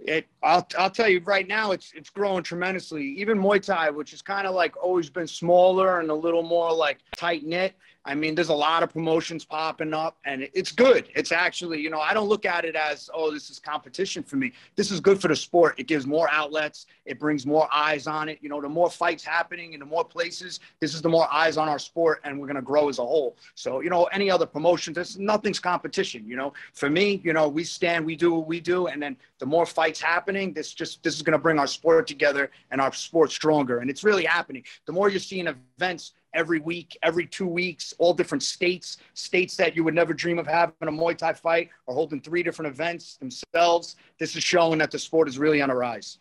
it 0.08 0.28
I'll, 0.46 0.68
I'll 0.78 0.92
tell 0.92 1.10
you 1.10 1.20
right 1.22 1.48
now 1.48 1.72
it's 1.72 1.92
it's 1.96 2.10
growing 2.10 2.44
tremendously 2.44 3.04
even 3.04 3.38
muay 3.40 3.62
thai 3.62 3.90
which 3.90 4.12
has 4.12 4.22
kind 4.22 4.46
of 4.46 4.54
like 4.54 4.78
always 4.82 5.10
been 5.10 5.28
smaller 5.28 6.00
and 6.00 6.12
a 6.12 6.14
little 6.14 6.44
more 6.44 6.72
like 6.72 7.00
tight 7.18 7.44
knit 7.44 7.76
I 8.08 8.14
mean, 8.14 8.36
there's 8.36 8.50
a 8.50 8.54
lot 8.54 8.84
of 8.84 8.94
promotions 8.94 9.44
popping 9.44 9.92
up, 9.94 10.18
and 10.26 10.48
it's 10.54 10.72
good. 10.72 11.10
It's 11.16 11.32
actually, 11.32 11.82
you 11.82 11.90
know, 11.90 12.00
I 12.00 12.14
don't 12.14 12.30
look 12.30 12.46
at 12.46 12.64
it 12.64 12.76
as, 12.76 13.10
oh, 13.12 13.32
this 13.32 13.50
is 13.50 13.58
competition 13.58 14.22
for 14.22 14.36
me. 14.36 14.52
This 14.76 14.92
is 14.92 15.00
good 15.00 15.20
for 15.20 15.28
the 15.28 15.36
sport. 15.36 15.80
It 15.80 15.88
gives 15.88 16.06
more 16.06 16.30
outlets. 16.32 16.86
It 17.06 17.20
brings 17.20 17.48
more 17.48 17.68
eyes 17.74 18.06
on 18.06 18.30
it. 18.30 18.38
You 18.42 18.50
know, 18.50 18.62
the 18.62 18.70
more 18.70 18.92
fights 18.92 19.26
happening 19.26 19.74
in 19.74 19.80
the 19.80 19.88
more 19.88 20.06
places, 20.06 20.60
this 20.80 20.94
is 20.94 21.02
the 21.02 21.10
more 21.10 21.28
eyes 21.34 21.58
on 21.58 21.68
our 21.68 21.80
sport, 21.80 22.22
and 22.24 22.40
we're 22.40 22.46
going 22.46 22.58
to 22.58 22.62
grow 22.62 22.90
as 22.90 23.00
a 23.00 23.04
whole. 23.04 23.38
So, 23.56 23.82
you 23.82 23.90
know, 23.90 24.04
any 24.06 24.30
other 24.30 24.46
promotion, 24.46 24.94
this 24.94 25.18
nothing's 25.18 25.60
competition. 25.60 26.28
You 26.28 26.36
know, 26.36 26.54
for 26.74 26.92
me, 26.92 27.22
you 27.24 27.34
know, 27.34 27.48
we 27.48 27.64
stand, 27.64 28.06
we 28.06 28.16
do 28.16 28.36
what 28.36 28.46
we 28.46 28.60
do, 28.60 28.86
and 28.86 29.02
then 29.02 29.18
the 29.40 29.48
more 29.48 29.66
fights 29.66 30.00
happening, 30.36 30.54
this 30.54 30.74
just 30.74 31.02
this 31.04 31.16
is 31.16 31.22
going 31.22 31.34
to 31.34 31.40
bring 31.40 31.60
our 31.60 31.68
sport 31.68 32.08
together 32.08 32.52
and 32.72 32.82
our 32.82 32.94
sport 32.94 33.32
stronger. 33.32 33.80
And 33.80 33.90
it's 33.90 34.04
really 34.04 34.26
happening. 34.26 34.64
The 34.86 34.92
more 34.92 35.10
you're 35.10 35.20
seeing 35.20 35.48
events 35.48 36.14
every 36.34 36.60
week, 36.60 36.98
every 37.04 37.26
two 37.26 37.48
weeks, 37.48 37.94
all 37.98 38.14
different 38.14 38.44
states, 38.44 38.98
states 39.14 39.56
that 39.58 39.76
you 39.76 39.84
would 39.86 39.96
never 39.96 40.14
dream 40.14 40.38
of 40.38 40.46
having 40.48 40.74
a 40.82 40.92
Muay 40.92 41.18
Thai 41.18 41.34
fight 41.34 41.70
are 41.88 41.94
holding 41.94 42.20
three 42.20 42.44
different 42.44 42.74
events 42.74 43.18
themselves. 43.18 43.96
This 44.20 44.36
is 44.36 44.44
showing 44.44 44.80
that 44.80 44.92
the 44.92 45.00
sport 45.00 45.30
is 45.30 45.40
really 45.40 45.62
on 45.62 45.70
a 45.70 45.76
rise. 45.76 46.20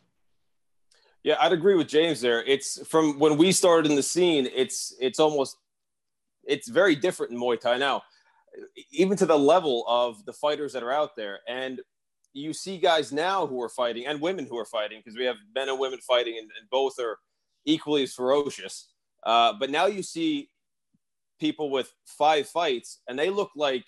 Yeah, 1.25 1.37
I'd 1.41 1.53
agree 1.53 1.75
with 1.75 1.89
James 1.89 2.21
there. 2.21 2.45
It's 2.45 2.87
from 2.87 3.19
when 3.19 3.37
we 3.37 3.51
started 3.51 3.91
in 3.91 3.97
the 3.97 4.03
scene, 4.03 4.49
it's 4.55 4.95
it's 5.01 5.19
almost 5.19 5.57
it's 6.45 6.69
very 6.69 6.95
different 6.95 7.33
in 7.33 7.39
Muay 7.39 7.59
Thai 7.59 7.79
now, 7.79 8.03
even 8.91 9.17
to 9.17 9.27
the 9.27 9.39
level 9.39 9.85
of 9.89 10.25
the 10.27 10.33
fighters 10.33 10.73
that 10.75 10.83
are 10.83 10.93
out 10.93 11.17
there. 11.17 11.41
And 11.49 11.81
you 12.35 12.53
see 12.53 12.79
guys 12.79 13.13
now 13.13 13.47
who 13.47 13.63
are 13.63 13.69
fighting 13.69 14.07
and 14.07 14.21
women 14.21 14.47
who 14.47 14.59
are 14.59 14.65
fighting 14.65 15.01
because 15.03 15.17
we 15.17 15.25
have 15.25 15.37
men 15.55 15.69
and 15.69 15.79
women 15.79 16.01
fighting 16.01 16.37
and, 16.37 16.51
and 16.59 16.69
both 16.71 16.99
are 16.99 17.19
equally 17.65 18.03
as 18.03 18.13
ferocious. 18.13 18.89
Uh, 19.25 19.55
but 19.59 19.71
now 19.71 19.87
you 19.87 20.03
see 20.03 20.51
people 21.41 21.71
with 21.71 21.93
five 22.07 22.49
fights, 22.49 23.01
and 23.09 23.19
they 23.19 23.31
look 23.31 23.51
like 23.57 23.87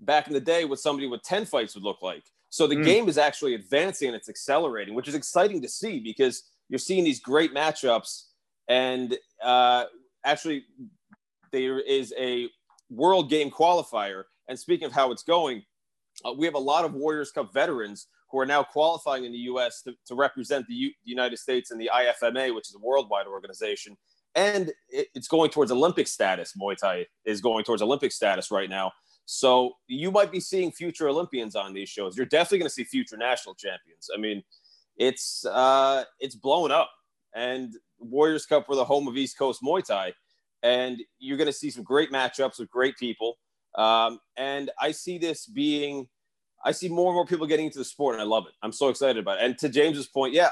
back 0.00 0.26
in 0.26 0.32
the 0.32 0.40
day 0.40 0.64
what 0.64 0.78
somebody 0.78 1.06
with 1.06 1.22
10 1.22 1.44
fights 1.44 1.74
would 1.74 1.84
look 1.84 2.02
like. 2.02 2.24
So 2.50 2.66
the 2.66 2.76
mm. 2.76 2.84
game 2.84 3.08
is 3.08 3.18
actually 3.18 3.54
advancing 3.54 4.08
and 4.08 4.16
it's 4.16 4.28
accelerating, 4.28 4.94
which 4.94 5.08
is 5.08 5.14
exciting 5.14 5.62
to 5.62 5.68
see 5.68 6.00
because 6.00 6.50
you're 6.68 6.78
seeing 6.78 7.04
these 7.04 7.20
great 7.20 7.54
matchups. 7.54 8.24
And 8.68 9.16
uh, 9.42 9.84
actually, 10.24 10.64
there 11.50 11.80
is 11.80 12.12
a 12.18 12.48
world 12.90 13.30
game 13.30 13.50
qualifier. 13.50 14.24
And 14.48 14.58
speaking 14.58 14.86
of 14.86 14.92
how 14.92 15.12
it's 15.12 15.22
going, 15.22 15.62
uh, 16.24 16.32
we 16.32 16.46
have 16.46 16.54
a 16.54 16.58
lot 16.58 16.84
of 16.84 16.94
Warriors 16.94 17.30
Cup 17.30 17.52
veterans 17.52 18.08
who 18.30 18.38
are 18.38 18.46
now 18.46 18.62
qualifying 18.62 19.24
in 19.24 19.32
the 19.32 19.38
U.S. 19.38 19.82
to, 19.82 19.94
to 20.06 20.14
represent 20.14 20.66
the, 20.66 20.74
U- 20.74 20.92
the 21.04 21.10
United 21.10 21.38
States 21.38 21.70
in 21.70 21.78
the 21.78 21.90
IFMA, 21.94 22.54
which 22.54 22.68
is 22.68 22.74
a 22.74 22.78
worldwide 22.78 23.26
organization 23.26 23.96
and 24.34 24.72
it's 24.88 25.28
going 25.28 25.50
towards 25.50 25.70
Olympic 25.70 26.08
status. 26.08 26.54
Muay 26.60 26.76
Thai 26.76 27.06
is 27.24 27.40
going 27.40 27.64
towards 27.64 27.82
Olympic 27.82 28.12
status 28.12 28.50
right 28.50 28.70
now. 28.70 28.92
So 29.24 29.72
you 29.86 30.10
might 30.10 30.32
be 30.32 30.40
seeing 30.40 30.72
future 30.72 31.08
Olympians 31.08 31.54
on 31.54 31.72
these 31.72 31.88
shows. 31.88 32.16
You're 32.16 32.26
definitely 32.26 32.58
going 32.58 32.68
to 32.68 32.74
see 32.74 32.84
future 32.84 33.16
national 33.16 33.54
champions. 33.54 34.08
I 34.14 34.18
mean, 34.18 34.42
it's 34.96 35.44
uh, 35.46 36.04
it's 36.18 36.34
blown 36.34 36.70
up, 36.70 36.90
and 37.34 37.74
Warriors 37.98 38.46
Cup 38.46 38.68
were 38.68 38.76
the 38.76 38.84
home 38.84 39.08
of 39.08 39.16
East 39.16 39.38
Coast 39.38 39.62
Muay 39.62 39.84
Thai, 39.84 40.12
and 40.62 41.00
you're 41.18 41.38
going 41.38 41.46
to 41.46 41.52
see 41.52 41.70
some 41.70 41.84
great 41.84 42.10
matchups 42.10 42.58
with 42.58 42.70
great 42.70 42.96
people. 42.98 43.36
Um, 43.74 44.18
and 44.36 44.70
I 44.78 44.90
see 44.90 45.16
this 45.16 45.46
being, 45.46 46.08
I 46.64 46.72
see 46.72 46.88
more 46.88 47.08
and 47.08 47.14
more 47.14 47.26
people 47.26 47.46
getting 47.46 47.66
into 47.66 47.78
the 47.78 47.84
sport, 47.84 48.14
and 48.14 48.22
I 48.22 48.24
love 48.24 48.46
it. 48.46 48.52
I'm 48.62 48.72
so 48.72 48.88
excited 48.88 49.18
about 49.18 49.38
it. 49.38 49.44
And 49.44 49.58
to 49.58 49.68
James's 49.68 50.06
point, 50.06 50.32
yeah, 50.32 50.50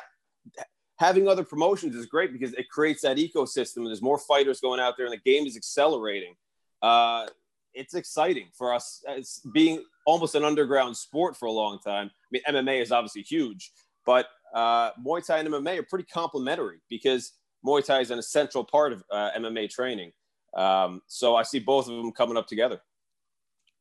having 1.01 1.27
other 1.27 1.43
promotions 1.43 1.97
is 1.97 2.05
great 2.07 2.31
because 2.33 2.53
it 2.53 2.69
creates 2.69 3.01
that 3.03 3.17
ecosystem 3.17 3.87
there's 3.87 4.03
more 4.03 4.19
fighters 4.19 4.61
going 4.61 4.79
out 4.79 4.99
there 4.99 5.07
and 5.07 5.15
the 5.15 5.31
game 5.31 5.47
is 5.47 5.57
accelerating. 5.57 6.35
Uh, 6.83 7.27
it's 7.73 7.95
exciting 7.95 8.49
for 8.53 8.75
us 8.75 9.03
as 9.09 9.41
being 9.55 9.83
almost 10.07 10.35
an 10.35 10.45
underground 10.45 10.95
sport 10.95 11.37
for 11.37 11.47
a 11.47 11.53
long 11.53 11.79
time. 11.79 12.11
I 12.11 12.29
mean, 12.31 12.43
MMA 12.65 12.83
is 12.83 12.93
obviously 12.93 13.23
huge, 13.23 13.73
but 14.05 14.27
uh, 14.55 14.91
Muay 15.03 15.25
Thai 15.25 15.39
and 15.39 15.49
MMA 15.49 15.79
are 15.79 15.85
pretty 15.85 16.05
complementary 16.05 16.81
because 16.91 17.33
Muay 17.65 17.85
Thai 17.85 18.01
is 18.01 18.11
an 18.11 18.19
essential 18.19 18.65
part 18.65 18.93
of 18.93 19.03
uh, 19.11 19.31
MMA 19.39 19.71
training. 19.71 20.13
Um, 20.55 21.01
so 21.07 21.35
I 21.37 21.45
see 21.45 21.61
both 21.61 21.89
of 21.89 21.97
them 21.97 22.13
coming 22.13 22.37
up 22.37 22.47
together. 22.47 22.81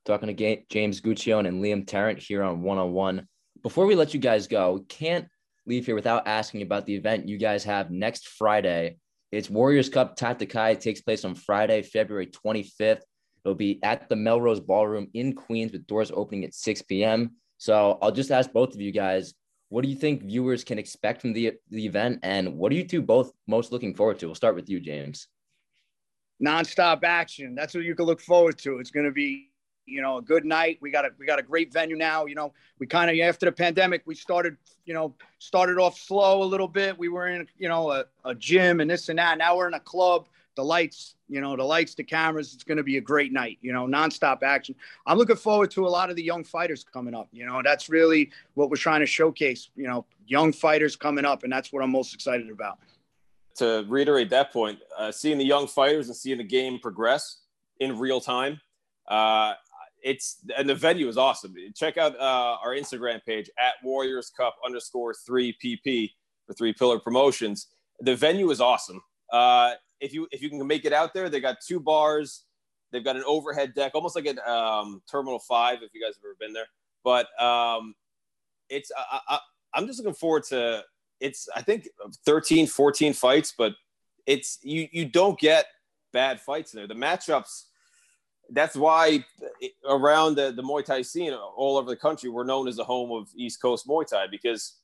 Talking 0.05 0.35
to 0.35 0.63
James 0.69 1.01
Guccione 1.01 1.47
and 1.47 1.63
Liam 1.63 1.85
Tarrant 1.85 2.19
here 2.19 2.43
on 2.43 2.61
One 2.61 2.77
on 2.77 2.93
One. 2.93 3.27
Before 3.61 3.85
we 3.85 3.95
let 3.95 4.13
you 4.13 4.19
guys 4.19 4.47
go, 4.47 4.85
can't 4.87 5.27
leave 5.65 5.85
here 5.85 5.95
without 5.95 6.27
asking 6.27 6.61
about 6.61 6.85
the 6.85 6.95
event 6.95 7.27
you 7.27 7.37
guys 7.37 7.63
have 7.65 7.91
next 7.91 8.27
Friday. 8.27 8.97
It's 9.31 9.49
Warriors 9.49 9.89
Cup 9.89 10.17
Tatakai. 10.17 10.73
It 10.73 10.81
takes 10.81 11.01
place 11.01 11.23
on 11.25 11.35
Friday, 11.35 11.81
February 11.83 12.27
25th. 12.27 13.01
It'll 13.45 13.55
be 13.55 13.79
at 13.83 14.09
the 14.09 14.15
Melrose 14.15 14.59
Ballroom 14.59 15.07
in 15.13 15.33
Queens 15.33 15.71
with 15.71 15.85
doors 15.85 16.11
opening 16.11 16.43
at 16.45 16.53
6 16.53 16.81
p.m. 16.83 17.31
So 17.57 17.99
I'll 18.01 18.11
just 18.11 18.31
ask 18.31 18.51
both 18.51 18.73
of 18.73 18.81
you 18.81 18.91
guys, 18.91 19.33
what 19.69 19.83
do 19.83 19.89
you 19.89 19.95
think 19.95 20.23
viewers 20.23 20.63
can 20.63 20.79
expect 20.79 21.21
from 21.21 21.33
the, 21.33 21.53
the 21.69 21.85
event? 21.85 22.19
And 22.23 22.57
what 22.57 22.71
are 22.71 22.75
you 22.75 22.87
two 22.87 23.01
both 23.01 23.31
most 23.47 23.71
looking 23.71 23.93
forward 23.93 24.17
to? 24.19 24.25
We'll 24.25 24.35
start 24.35 24.55
with 24.55 24.69
you, 24.69 24.79
James. 24.79 25.27
Nonstop 26.43 27.03
action. 27.03 27.53
That's 27.53 27.75
what 27.75 27.83
you 27.83 27.95
can 27.95 28.05
look 28.05 28.21
forward 28.21 28.57
to. 28.59 28.79
It's 28.79 28.91
going 28.91 29.05
to 29.05 29.11
be, 29.11 29.48
you 29.89 30.01
know, 30.01 30.17
a 30.17 30.21
good 30.21 30.45
night. 30.45 30.77
We 30.81 30.91
got 30.91 31.05
a 31.05 31.09
we 31.17 31.25
got 31.25 31.39
a 31.39 31.43
great 31.43 31.73
venue 31.73 31.95
now. 31.95 32.25
You 32.25 32.35
know, 32.35 32.53
we 32.79 32.87
kind 32.87 33.09
of 33.09 33.27
after 33.27 33.45
the 33.45 33.51
pandemic, 33.51 34.03
we 34.05 34.15
started, 34.15 34.57
you 34.85 34.93
know, 34.93 35.13
started 35.39 35.77
off 35.77 35.97
slow 35.97 36.43
a 36.43 36.45
little 36.45 36.67
bit. 36.67 36.97
We 36.97 37.09
were 37.09 37.27
in, 37.27 37.47
you 37.57 37.69
know, 37.69 37.91
a, 37.91 38.05
a 38.25 38.35
gym 38.35 38.79
and 38.79 38.89
this 38.89 39.09
and 39.09 39.19
that. 39.19 39.37
Now 39.37 39.57
we're 39.57 39.67
in 39.67 39.73
a 39.73 39.79
club 39.79 40.27
the 40.59 40.65
lights, 40.65 41.15
you 41.29 41.39
know, 41.39 41.55
the 41.55 41.63
lights, 41.63 41.95
the 41.95 42.03
cameras. 42.03 42.53
It's 42.53 42.65
going 42.65 42.79
to 42.79 42.83
be 42.83 42.97
a 42.97 43.01
great 43.01 43.31
night, 43.31 43.59
you 43.61 43.71
know, 43.71 43.87
nonstop 43.87 44.43
action. 44.43 44.75
I'm 45.07 45.17
looking 45.17 45.37
forward 45.37 45.71
to 45.71 45.87
a 45.87 45.89
lot 45.89 46.09
of 46.09 46.17
the 46.17 46.23
young 46.23 46.43
fighters 46.43 46.83
coming 46.83 47.15
up. 47.15 47.29
You 47.31 47.45
know, 47.45 47.61
that's 47.63 47.87
really 47.87 48.31
what 48.55 48.69
we're 48.69 48.75
trying 48.75 48.99
to 48.99 49.05
showcase, 49.05 49.69
you 49.77 49.87
know, 49.87 50.05
young 50.27 50.51
fighters 50.51 50.97
coming 50.97 51.23
up. 51.23 51.43
And 51.43 51.51
that's 51.51 51.71
what 51.71 51.81
I'm 51.81 51.91
most 51.91 52.13
excited 52.13 52.49
about. 52.51 52.79
To 53.59 53.85
reiterate 53.87 54.29
that 54.31 54.51
point, 54.51 54.79
uh, 54.97 55.13
seeing 55.13 55.37
the 55.37 55.45
young 55.45 55.65
fighters 55.65 56.07
and 56.07 56.15
seeing 56.15 56.39
the 56.39 56.43
game 56.43 56.77
progress 56.79 57.37
in 57.79 57.97
real 57.97 58.19
time, 58.19 58.59
uh, 59.07 59.53
it's 60.03 60.37
and 60.57 60.67
the 60.67 60.75
venue 60.75 61.07
is 61.07 61.17
awesome. 61.17 61.55
Check 61.75 61.97
out 61.97 62.17
uh, 62.19 62.57
our 62.63 62.75
Instagram 62.75 63.23
page 63.25 63.49
at 63.59 63.73
Warriors 63.83 64.31
Cup 64.35 64.55
underscore 64.65 65.13
three 65.13 65.55
PP 65.63 66.11
for 66.45 66.53
Three 66.53 66.73
Pillar 66.73 66.99
Promotions. 66.99 67.67
The 68.01 68.15
venue 68.15 68.49
is 68.51 68.61
awesome. 68.61 69.01
Uh, 69.31 69.73
if 69.99 70.13
you 70.13 70.27
if 70.31 70.41
you 70.41 70.49
can 70.49 70.65
make 70.65 70.85
it 70.85 70.93
out 70.93 71.13
there, 71.13 71.29
they 71.29 71.39
got 71.39 71.57
two 71.65 71.79
bars. 71.79 72.43
They've 72.91 73.03
got 73.03 73.15
an 73.15 73.23
overhead 73.27 73.73
deck, 73.75 73.91
almost 73.93 74.15
like 74.15 74.25
at 74.25 74.39
um, 74.47 75.01
Terminal 75.09 75.39
Five, 75.39 75.83
if 75.83 75.93
you 75.93 76.01
guys 76.01 76.15
have 76.15 76.23
ever 76.23 76.35
been 76.39 76.53
there. 76.53 76.67
But 77.03 77.27
um, 77.41 77.93
it's 78.69 78.91
I, 78.97 79.19
I, 79.27 79.39
I'm 79.73 79.87
just 79.87 79.99
looking 79.99 80.15
forward 80.15 80.43
to 80.45 80.83
it's 81.19 81.47
I 81.55 81.61
think 81.61 81.87
13, 82.25 82.67
14 82.67 83.13
fights, 83.13 83.53
but 83.57 83.73
it's 84.25 84.59
you 84.63 84.87
you 84.91 85.05
don't 85.05 85.39
get 85.39 85.65
bad 86.13 86.39
fights 86.39 86.73
in 86.73 86.79
there. 86.79 86.87
The 86.87 86.93
matchups. 86.95 87.65
That's 88.51 88.75
why 88.75 89.23
around 89.87 90.35
the, 90.35 90.51
the 90.51 90.63
Muay 90.63 90.83
Thai 90.83 91.03
scene 91.03 91.33
all 91.33 91.77
over 91.77 91.89
the 91.89 91.95
country, 91.95 92.29
we're 92.29 92.43
known 92.43 92.67
as 92.67 92.77
the 92.77 92.83
home 92.83 93.11
of 93.11 93.29
East 93.35 93.61
Coast 93.61 93.87
Muay 93.87 94.07
Thai 94.07 94.27
because 94.27 94.79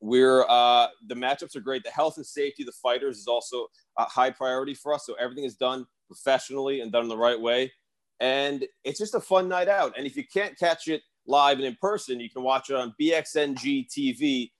we're 0.00 0.44
uh, 0.48 0.86
the 1.06 1.14
matchups 1.14 1.56
are 1.56 1.60
great. 1.60 1.84
The 1.84 1.90
health 1.90 2.16
and 2.16 2.26
safety 2.26 2.62
of 2.62 2.66
the 2.66 2.72
fighters 2.72 3.18
is 3.18 3.26
also 3.26 3.66
a 3.98 4.04
high 4.04 4.30
priority 4.30 4.74
for 4.74 4.94
us. 4.94 5.04
So 5.06 5.14
everything 5.14 5.44
is 5.44 5.56
done 5.56 5.86
professionally 6.06 6.80
and 6.80 6.92
done 6.92 7.08
the 7.08 7.16
right 7.16 7.40
way. 7.40 7.72
And 8.20 8.64
it's 8.84 8.98
just 8.98 9.14
a 9.14 9.20
fun 9.20 9.48
night 9.48 9.68
out. 9.68 9.94
And 9.96 10.06
if 10.06 10.16
you 10.16 10.24
can't 10.26 10.58
catch 10.58 10.88
it 10.88 11.02
live 11.26 11.58
and 11.58 11.66
in 11.66 11.76
person, 11.80 12.18
you 12.20 12.30
can 12.30 12.42
watch 12.42 12.70
it 12.70 12.76
on 12.76 12.94
bxngtv.com 13.00 14.52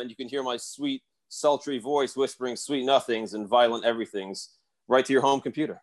and 0.00 0.10
you 0.10 0.16
can 0.16 0.28
hear 0.28 0.42
my 0.42 0.56
sweet, 0.56 1.02
sultry 1.28 1.78
voice 1.78 2.16
whispering 2.16 2.56
sweet 2.56 2.84
nothings 2.84 3.34
and 3.34 3.46
violent 3.48 3.84
everythings 3.84 4.54
right 4.88 5.04
to 5.04 5.12
your 5.12 5.22
home 5.22 5.40
computer. 5.40 5.82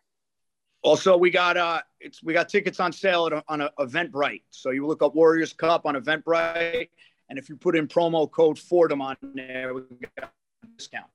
Also, 0.84 1.16
we 1.16 1.32
got 1.32 1.56
uh, 1.56 1.82
it's 2.02 2.22
we 2.24 2.34
got 2.34 2.50
tickets 2.50 2.80
on 2.82 2.92
sale 2.92 3.28
at, 3.28 3.44
on 3.48 3.62
a 3.62 3.72
Eventbrite. 3.80 4.44
So 4.50 4.72
you 4.72 4.86
look 4.86 5.02
up 5.02 5.16
Warriors 5.16 5.54
Cup 5.54 5.86
on 5.86 5.96
Eventbrite, 5.96 6.90
and 7.30 7.40
if 7.40 7.48
you 7.48 7.56
put 7.56 7.78
in 7.78 7.88
promo 7.88 8.30
code 8.30 8.60
Fordham 8.60 9.02
on 9.02 9.16
there, 9.34 9.74
we 9.74 9.82
got 10.20 10.32
a 10.64 10.68
discount. 10.78 11.08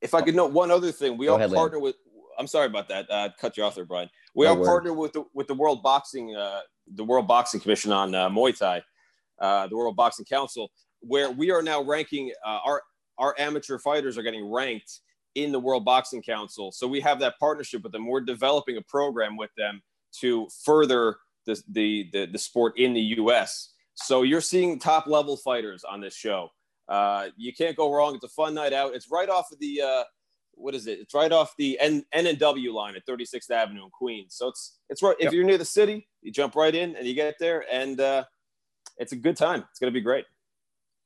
If 0.00 0.14
I 0.14 0.22
could 0.22 0.34
note 0.34 0.52
one 0.52 0.72
other 0.72 0.90
thing, 0.90 1.16
we 1.16 1.26
Go 1.26 1.36
are 1.36 1.48
partner 1.48 1.78
with. 1.78 1.94
I'm 2.38 2.48
sorry 2.48 2.66
about 2.66 2.88
that. 2.88 3.10
Uh, 3.10 3.28
cut 3.40 3.56
you 3.56 3.62
off 3.62 3.76
there, 3.76 3.84
Brian. 3.84 4.10
We 4.34 4.46
no 4.46 4.52
are 4.60 4.64
partner 4.64 4.92
with 4.92 5.12
the 5.12 5.24
with 5.32 5.46
the 5.46 5.54
World 5.54 5.80
Boxing 5.82 6.34
uh, 6.34 6.60
the 6.94 7.04
World 7.04 7.28
Boxing 7.28 7.60
Commission 7.60 7.92
on 7.92 8.16
uh, 8.16 8.28
Muay 8.28 8.56
Thai, 8.58 8.82
uh, 9.38 9.68
the 9.68 9.76
World 9.76 9.94
Boxing 9.94 10.24
Council, 10.24 10.72
where 11.00 11.30
we 11.30 11.52
are 11.52 11.62
now 11.62 11.82
ranking 11.82 12.32
uh, 12.44 12.58
our 12.66 12.82
our 13.16 13.34
amateur 13.38 13.78
fighters 13.78 14.18
are 14.18 14.22
getting 14.22 14.50
ranked 14.50 15.00
in 15.42 15.52
the 15.52 15.60
World 15.60 15.84
Boxing 15.84 16.22
Council. 16.22 16.72
So 16.72 16.86
we 16.86 17.00
have 17.00 17.20
that 17.20 17.38
partnership 17.38 17.82
with 17.82 17.92
them. 17.92 18.06
We're 18.06 18.20
developing 18.20 18.76
a 18.76 18.82
program 18.82 19.36
with 19.36 19.50
them 19.56 19.82
to 20.20 20.48
further 20.64 21.16
the 21.46 21.62
the 21.68 22.08
the, 22.12 22.26
the 22.26 22.38
sport 22.38 22.78
in 22.78 22.92
the 22.92 23.00
U.S. 23.00 23.72
So 23.94 24.22
you're 24.22 24.40
seeing 24.40 24.78
top 24.78 25.06
level 25.06 25.36
fighters 25.36 25.84
on 25.84 26.00
this 26.00 26.14
show. 26.14 26.48
Uh, 26.88 27.28
you 27.36 27.52
can't 27.52 27.76
go 27.76 27.92
wrong. 27.92 28.14
It's 28.14 28.24
a 28.24 28.28
fun 28.28 28.54
night 28.54 28.72
out. 28.72 28.94
It's 28.94 29.10
right 29.10 29.28
off 29.28 29.50
of 29.52 29.58
the 29.58 29.82
uh, 29.82 30.04
what 30.58 30.74
is 30.74 30.86
it? 30.86 30.98
It's 30.98 31.14
right 31.14 31.30
off 31.30 31.54
the 31.58 31.78
N, 31.80 32.04
N 32.12 32.26
and 32.26 32.38
W 32.38 32.72
line 32.72 32.96
at 32.96 33.06
36th 33.06 33.50
Avenue 33.50 33.84
in 33.84 33.90
Queens. 33.90 34.34
So 34.34 34.48
it's 34.48 34.78
it's 34.88 35.02
right. 35.02 35.16
If 35.18 35.32
you're 35.32 35.44
near 35.44 35.58
the 35.58 35.64
city, 35.64 36.08
you 36.22 36.32
jump 36.32 36.54
right 36.54 36.74
in 36.74 36.96
and 36.96 37.06
you 37.06 37.14
get 37.14 37.36
there, 37.38 37.64
and 37.70 38.00
uh, 38.00 38.24
it's 38.98 39.12
a 39.12 39.16
good 39.16 39.36
time. 39.36 39.64
It's 39.70 39.78
gonna 39.78 39.92
be 39.92 40.00
great. 40.00 40.24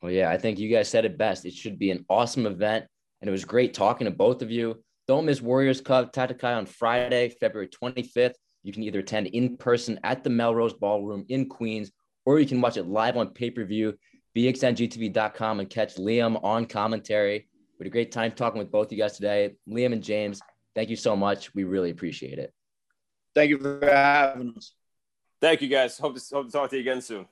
Well, 0.00 0.10
yeah, 0.10 0.30
I 0.30 0.38
think 0.38 0.58
you 0.58 0.68
guys 0.68 0.88
said 0.88 1.04
it 1.04 1.16
best. 1.16 1.44
It 1.44 1.54
should 1.54 1.78
be 1.78 1.90
an 1.90 2.04
awesome 2.08 2.46
event, 2.46 2.86
and 3.22 3.28
it 3.28 3.32
was 3.32 3.44
great 3.44 3.72
talking 3.72 4.04
to 4.04 4.10
both 4.10 4.42
of 4.42 4.50
you. 4.50 4.82
Don't 5.06 5.24
miss 5.24 5.40
Warriors 5.40 5.80
Cup 5.80 6.12
Tatakai 6.12 6.56
on 6.56 6.66
Friday, 6.66 7.30
February 7.40 7.68
25th. 7.68 8.34
You 8.64 8.72
can 8.72 8.82
either 8.82 8.98
attend 8.98 9.28
in 9.28 9.56
person 9.56 9.98
at 10.02 10.24
the 10.24 10.30
Melrose 10.30 10.74
Ballroom 10.74 11.24
in 11.28 11.48
Queens 11.48 11.92
or 12.24 12.40
you 12.40 12.46
can 12.46 12.60
watch 12.60 12.76
it 12.76 12.86
live 12.86 13.16
on 13.16 13.28
pay 13.28 13.50
per 13.50 13.64
view, 13.64 13.94
bxngtv.com, 14.36 15.60
and 15.60 15.70
catch 15.70 15.96
Liam 15.96 16.42
on 16.44 16.66
commentary. 16.66 17.48
We 17.78 17.84
had 17.84 17.86
a 17.86 17.90
great 17.90 18.12
time 18.12 18.32
talking 18.32 18.58
with 18.58 18.70
both 18.70 18.92
you 18.92 18.98
guys 18.98 19.16
today. 19.16 19.54
Liam 19.68 19.92
and 19.92 20.02
James, 20.02 20.40
thank 20.74 20.90
you 20.90 20.96
so 20.96 21.16
much. 21.16 21.54
We 21.54 21.64
really 21.64 21.90
appreciate 21.90 22.38
it. 22.38 22.52
Thank 23.34 23.50
you 23.50 23.58
for 23.58 23.80
having 23.84 24.54
us. 24.56 24.72
Thank 25.40 25.62
you, 25.62 25.68
guys. 25.68 25.98
Hope 25.98 26.16
to, 26.16 26.34
hope 26.34 26.46
to 26.46 26.52
talk 26.52 26.70
to 26.70 26.76
you 26.76 26.82
again 26.82 27.00
soon. 27.00 27.26